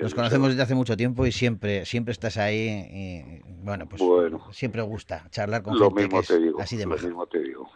nos 0.00 0.14
conocemos 0.14 0.50
desde 0.50 0.62
hace 0.62 0.76
mucho 0.76 0.96
tiempo 0.96 1.26
y 1.26 1.32
siempre 1.32 1.84
siempre 1.84 2.12
estás 2.12 2.36
ahí 2.36 2.68
y 2.68 3.52
bueno, 3.64 3.86
pues 3.88 4.00
siempre 4.52 4.82
gusta 4.82 5.26
charlar 5.30 5.64
con 5.64 5.76
lo 5.76 5.90
gente 5.90 6.02
mismo 6.04 6.20
que 6.20 6.26
te 6.28 6.38
digo, 6.38 6.60
así 6.60 6.76
de 6.76 6.86
Lo 6.86 6.96
mismo 6.96 7.26
te 7.26 7.40
digo, 7.40 7.68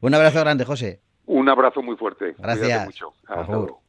Un 0.00 0.14
abrazo 0.14 0.38
grande, 0.38 0.64
José. 0.64 1.00
Un 1.26 1.48
abrazo 1.48 1.82
muy 1.82 1.96
fuerte. 1.96 2.36
Gracias. 2.38 2.86
mucho. 2.86 3.12
Hasta 3.26 3.52
luego. 3.52 3.82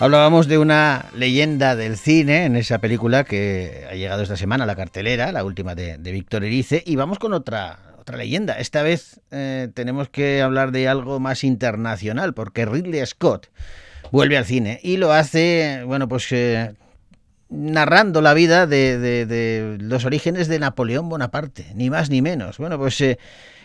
Hablábamos 0.00 0.48
de 0.48 0.56
una 0.56 1.10
leyenda 1.14 1.76
del 1.76 1.98
cine 1.98 2.46
en 2.46 2.56
esa 2.56 2.78
película 2.78 3.24
que 3.24 3.86
ha 3.90 3.94
llegado 3.94 4.22
esta 4.22 4.38
semana 4.38 4.64
a 4.64 4.66
la 4.66 4.74
cartelera, 4.74 5.30
la 5.30 5.44
última 5.44 5.74
de, 5.74 5.98
Víctor 5.98 6.42
Erice, 6.42 6.82
y 6.86 6.96
vamos 6.96 7.18
con 7.18 7.34
otra, 7.34 7.80
otra 7.98 8.16
leyenda. 8.16 8.54
Esta 8.54 8.82
vez 8.82 9.20
eh, 9.30 9.68
tenemos 9.74 10.08
que 10.08 10.40
hablar 10.40 10.72
de 10.72 10.88
algo 10.88 11.20
más 11.20 11.44
internacional, 11.44 12.32
porque 12.32 12.64
Ridley 12.64 13.04
Scott 13.04 13.48
vuelve 14.10 14.38
al 14.38 14.46
cine 14.46 14.80
y 14.82 14.96
lo 14.96 15.12
hace, 15.12 15.82
bueno, 15.84 16.08
pues 16.08 16.32
eh, 16.32 16.74
narrando 17.50 18.22
la 18.22 18.32
vida 18.32 18.66
de, 18.66 18.98
de, 18.98 19.76
los 19.82 20.06
orígenes 20.06 20.48
de 20.48 20.60
Napoleón 20.60 21.10
Bonaparte, 21.10 21.66
ni 21.74 21.90
más 21.90 22.08
ni 22.08 22.22
menos. 22.22 22.56
Bueno, 22.56 22.78
pues... 22.78 22.98
Eh, 23.02 23.18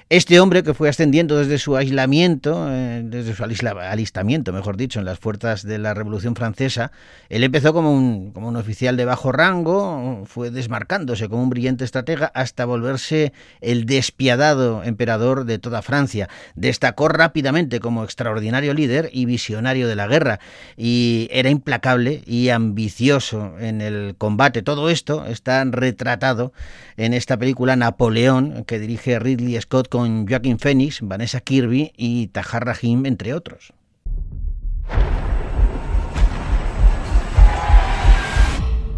este 0.10 0.40
hombre 0.40 0.62
que 0.62 0.76
fue 0.76 0.88
ascendiendo 0.88 1.38
desde 1.38 1.58
su 1.58 1.76
aislamiento, 1.76 2.68
eh, 2.70 3.02
desde 3.04 3.34
su 3.34 3.44
alistamiento, 3.44 4.54
mejor 4.54 4.78
dicho, 4.78 5.00
en 5.00 5.06
las 5.06 5.18
fuerzas 5.18 5.64
de 5.64 5.80
la 5.80 5.96
Revolución 5.96 6.36
Francesa, 6.36 6.92
él 7.28 7.44
empezó 7.44 7.74
como 7.74 7.92
un, 7.92 8.32
como 8.32 8.48
un 8.48 8.56
oficial 8.56 8.98
de 8.98 9.06
bajo 9.06 9.32
rango, 9.32 10.24
fue 10.28 10.52
desmarcándose 10.52 11.28
como 11.28 11.42
un 11.42 11.50
brillante 11.50 11.84
estratega 11.86 12.28
hasta 12.36 12.66
volverse 12.66 13.34
el 13.62 13.88
despiadado 13.88 14.84
emperador 14.84 15.46
de 15.46 15.58
toda 15.58 15.82
Francia. 15.82 16.30
Destacó 16.54 17.08
rápidamente 17.08 17.80
como 17.80 18.04
extraordinario 18.04 18.76
líder 18.76 19.10
y 19.12 19.26
visionario 19.26 19.88
de 19.88 19.96
la 19.96 20.06
guerra, 20.06 20.40
y 20.78 21.30
era 21.32 21.50
implacable 21.50 22.22
y 22.28 22.50
ambicioso 22.50 23.56
en 23.60 23.82
el 23.82 24.14
combate. 24.20 24.62
Todo 24.62 24.92
esto 24.92 25.26
está 25.26 25.64
retratado 25.66 26.54
en 26.96 27.16
esta 27.16 27.38
película 27.38 27.76
Napoleón, 27.76 28.66
que 28.66 28.78
dirige 28.78 29.18
Ridley 29.18 29.60
Scott 29.60 29.95
con 29.96 30.28
Joaquin 30.28 30.60
Phoenix, 30.60 31.00
Vanessa 31.02 31.40
Kirby 31.40 31.94
y 31.96 32.28
Tahar 32.28 32.66
Rahim, 32.66 33.06
entre 33.06 33.34
otros. 33.34 33.72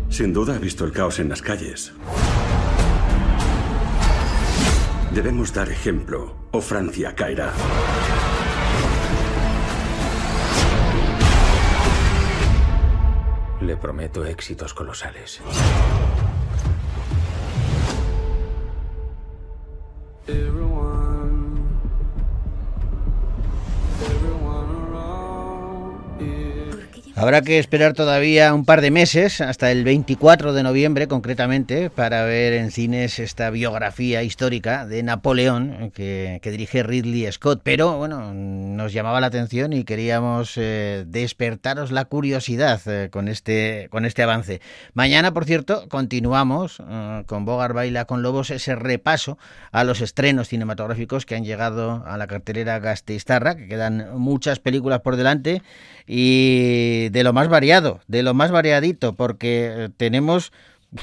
Sin 0.10 0.34
duda 0.34 0.56
ha 0.56 0.58
visto 0.58 0.86
el 0.86 0.92
caos 0.92 1.20
en 1.20 1.30
las 1.30 1.44
calles. 1.44 1.94
Debemos 5.14 5.54
dar 5.54 5.70
ejemplo 5.70 6.36
o 6.50 6.62
Francia 6.62 7.14
caerá. 7.14 7.54
Le 13.62 13.78
prometo 13.78 14.26
éxitos 14.26 14.74
colosales. 14.74 15.42
Habrá 27.28 27.42
que 27.42 27.60
esperar 27.60 27.92
todavía 27.92 28.54
un 28.54 28.64
par 28.64 28.80
de 28.80 28.90
meses, 28.90 29.42
hasta 29.42 29.70
el 29.70 29.84
24 29.84 30.54
de 30.54 30.64
noviembre 30.64 31.10
concretamente, 31.10 31.90
para 31.90 32.24
ver 32.24 32.54
en 32.54 32.72
cines 32.72 33.20
esta 33.20 33.50
biografía 33.50 34.24
histórica 34.24 34.86
de 34.86 35.04
Napoleón 35.04 35.92
que, 35.94 36.40
dirige 36.42 36.84
Ridley 36.84 37.30
Scott. 37.34 37.60
Pero 37.66 37.98
bueno, 37.98 38.34
nos 38.34 38.94
llamaba 38.94 39.20
la 39.20 39.28
atención 39.28 39.74
y 39.74 39.84
queríamos 39.84 40.54
eh, 40.56 41.04
despertaros 41.06 41.92
la 41.92 42.06
curiosidad 42.06 42.80
eh, 42.86 43.10
con, 43.12 43.28
este, 43.28 43.90
con 43.92 44.06
este 44.06 44.24
avance. 44.24 44.62
Mañana, 44.94 45.34
por 45.34 45.44
cierto, 45.44 45.90
continuamos 45.90 46.82
eh, 46.90 47.24
con 47.26 47.44
Bogar 47.44 47.74
Baila 47.74 48.06
con 48.06 48.22
Lobos 48.22 48.52
ese 48.52 48.74
repaso 48.76 49.38
a 49.74 49.84
los 49.84 50.00
estrenos 50.00 50.48
cinematográficos 50.48 51.26
que 51.26 51.36
han 51.36 51.44
llegado 51.44 52.06
a 52.08 52.16
la 52.16 52.28
cartelera 52.28 52.80
Gasteiztarra, 52.80 53.58
que 53.58 53.68
quedan 53.68 54.18
muchas 54.18 54.60
películas 54.60 55.02
por 55.02 55.18
delante 55.18 55.62
y 56.08 57.10
de 57.18 57.24
lo 57.24 57.34
más 57.34 57.48
variado, 57.48 58.00
de 58.08 58.22
lo 58.22 58.36
más 58.36 58.52
variadito, 58.52 59.14
porque 59.14 59.74
eh, 59.76 59.90
tenemos 59.98 60.52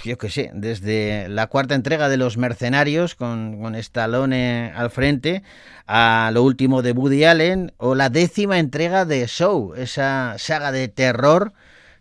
yo 0.04 0.16
qué 0.16 0.30
sé, 0.30 0.50
desde 0.54 1.28
la 1.28 1.48
cuarta 1.48 1.74
entrega 1.74 2.08
de 2.08 2.16
Los 2.16 2.38
Mercenarios 2.38 3.14
con, 3.14 3.60
con 3.60 3.74
Stallone 3.74 4.72
al 4.74 4.90
frente, 4.90 5.42
a 5.86 6.30
lo 6.32 6.42
último 6.42 6.82
de 6.82 6.92
Woody 6.92 7.24
Allen, 7.24 7.72
o 7.76 7.94
la 7.94 8.08
décima 8.08 8.58
entrega 8.58 9.04
de 9.04 9.26
Show, 9.26 9.74
esa 9.74 10.36
saga 10.38 10.72
de 10.72 10.88
terror 10.88 11.52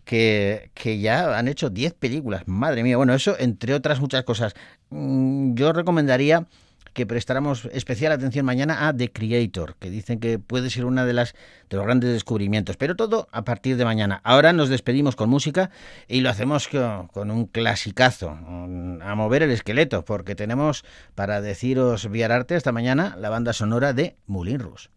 que, 0.05 0.71
que 0.73 0.99
ya 0.99 1.37
han 1.37 1.47
hecho 1.47 1.69
10 1.69 1.93
películas. 1.95 2.43
Madre 2.45 2.83
mía, 2.83 2.97
bueno, 2.97 3.13
eso 3.13 3.35
entre 3.39 3.73
otras 3.73 3.99
muchas 3.99 4.23
cosas. 4.23 4.53
Mm, 4.89 5.55
yo 5.55 5.73
recomendaría 5.73 6.45
que 6.93 7.05
prestáramos 7.05 7.65
especial 7.73 8.11
atención 8.11 8.45
mañana 8.45 8.87
a 8.87 8.95
The 8.95 9.11
Creator, 9.11 9.75
que 9.79 9.89
dicen 9.89 10.19
que 10.19 10.39
puede 10.39 10.69
ser 10.69 10.85
una 10.85 11.05
de 11.05 11.13
las 11.13 11.33
de 11.69 11.77
los 11.77 11.85
grandes 11.85 12.11
descubrimientos, 12.11 12.77
pero 12.77 12.95
todo 12.95 13.27
a 13.31 13.43
partir 13.43 13.77
de 13.77 13.85
mañana. 13.85 14.21
Ahora 14.23 14.53
nos 14.53 14.69
despedimos 14.69 15.15
con 15.15 15.29
música 15.29 15.71
y 16.07 16.21
lo 16.21 16.29
hacemos 16.29 16.67
con 16.67 17.31
un 17.31 17.45
clasicazo, 17.47 18.29
a 18.29 19.15
mover 19.15 19.43
el 19.43 19.51
esqueleto, 19.51 20.05
porque 20.05 20.35
tenemos 20.35 20.85
para 21.15 21.41
deciros 21.41 22.09
Viararte 22.09 22.55
esta 22.55 22.71
mañana 22.71 23.15
la 23.17 23.29
banda 23.29 23.53
sonora 23.53 23.93
de 23.93 24.15
Moulin 24.27 24.59
Rouge. 24.59 24.89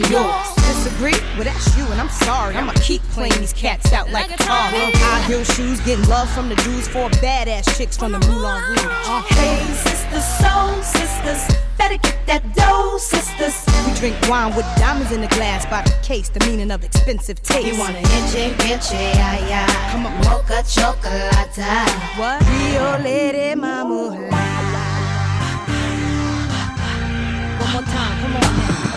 When 0.00 0.10
yours. 0.10 0.54
Disagree? 0.56 1.14
Well, 1.34 1.44
that's 1.44 1.76
you, 1.76 1.84
and 1.86 2.00
I'm 2.00 2.08
sorry. 2.08 2.56
I'ma 2.56 2.72
keep 2.76 3.02
playing 3.14 3.38
these 3.38 3.52
cats 3.52 3.92
out 3.92 4.10
like 4.10 4.32
a 4.32 4.36
car. 4.42 4.70
High 4.72 5.22
heel 5.26 5.44
shoes, 5.44 5.80
getting 5.80 6.06
love 6.08 6.28
from 6.30 6.48
the 6.48 6.56
dudes, 6.56 6.88
four 6.88 7.10
badass 7.22 7.76
chicks 7.76 7.96
from 7.96 8.12
the 8.12 8.18
Moulin 8.20 8.62
Rouge. 8.68 8.84
Uh-huh. 8.84 9.22
Hey, 9.34 9.64
sisters, 9.72 10.24
soul 10.40 10.82
sisters, 10.82 11.46
better 11.78 11.96
get 11.98 12.26
that 12.26 12.54
dough, 12.54 12.98
sisters. 12.98 13.54
We 13.86 13.94
drink 13.98 14.16
wine 14.28 14.54
with 14.56 14.66
diamonds 14.76 15.12
in 15.12 15.20
the 15.20 15.28
glass 15.28 15.64
by 15.66 15.82
the 15.82 15.96
case, 16.02 16.28
the 16.28 16.40
meaning 16.46 16.70
of 16.70 16.84
expensive 16.84 17.42
taste. 17.42 17.66
You 17.66 17.78
want 17.78 17.96
an 17.96 18.04
inche, 18.04 18.52
inche, 18.66 18.94
ay, 18.94 19.40
ay. 19.52 19.90
Come 19.92 20.06
on. 20.06 20.14
Mocha 20.24 20.62
chocolate. 20.66 21.56
What? 22.16 22.42
Rio 22.48 22.98
Lady 23.02 23.54
Mama. 23.54 24.10
One 27.60 27.72
more 27.72 27.82
time, 27.82 28.20
come 28.20 28.36
on 28.36 28.40
now. 28.40 28.93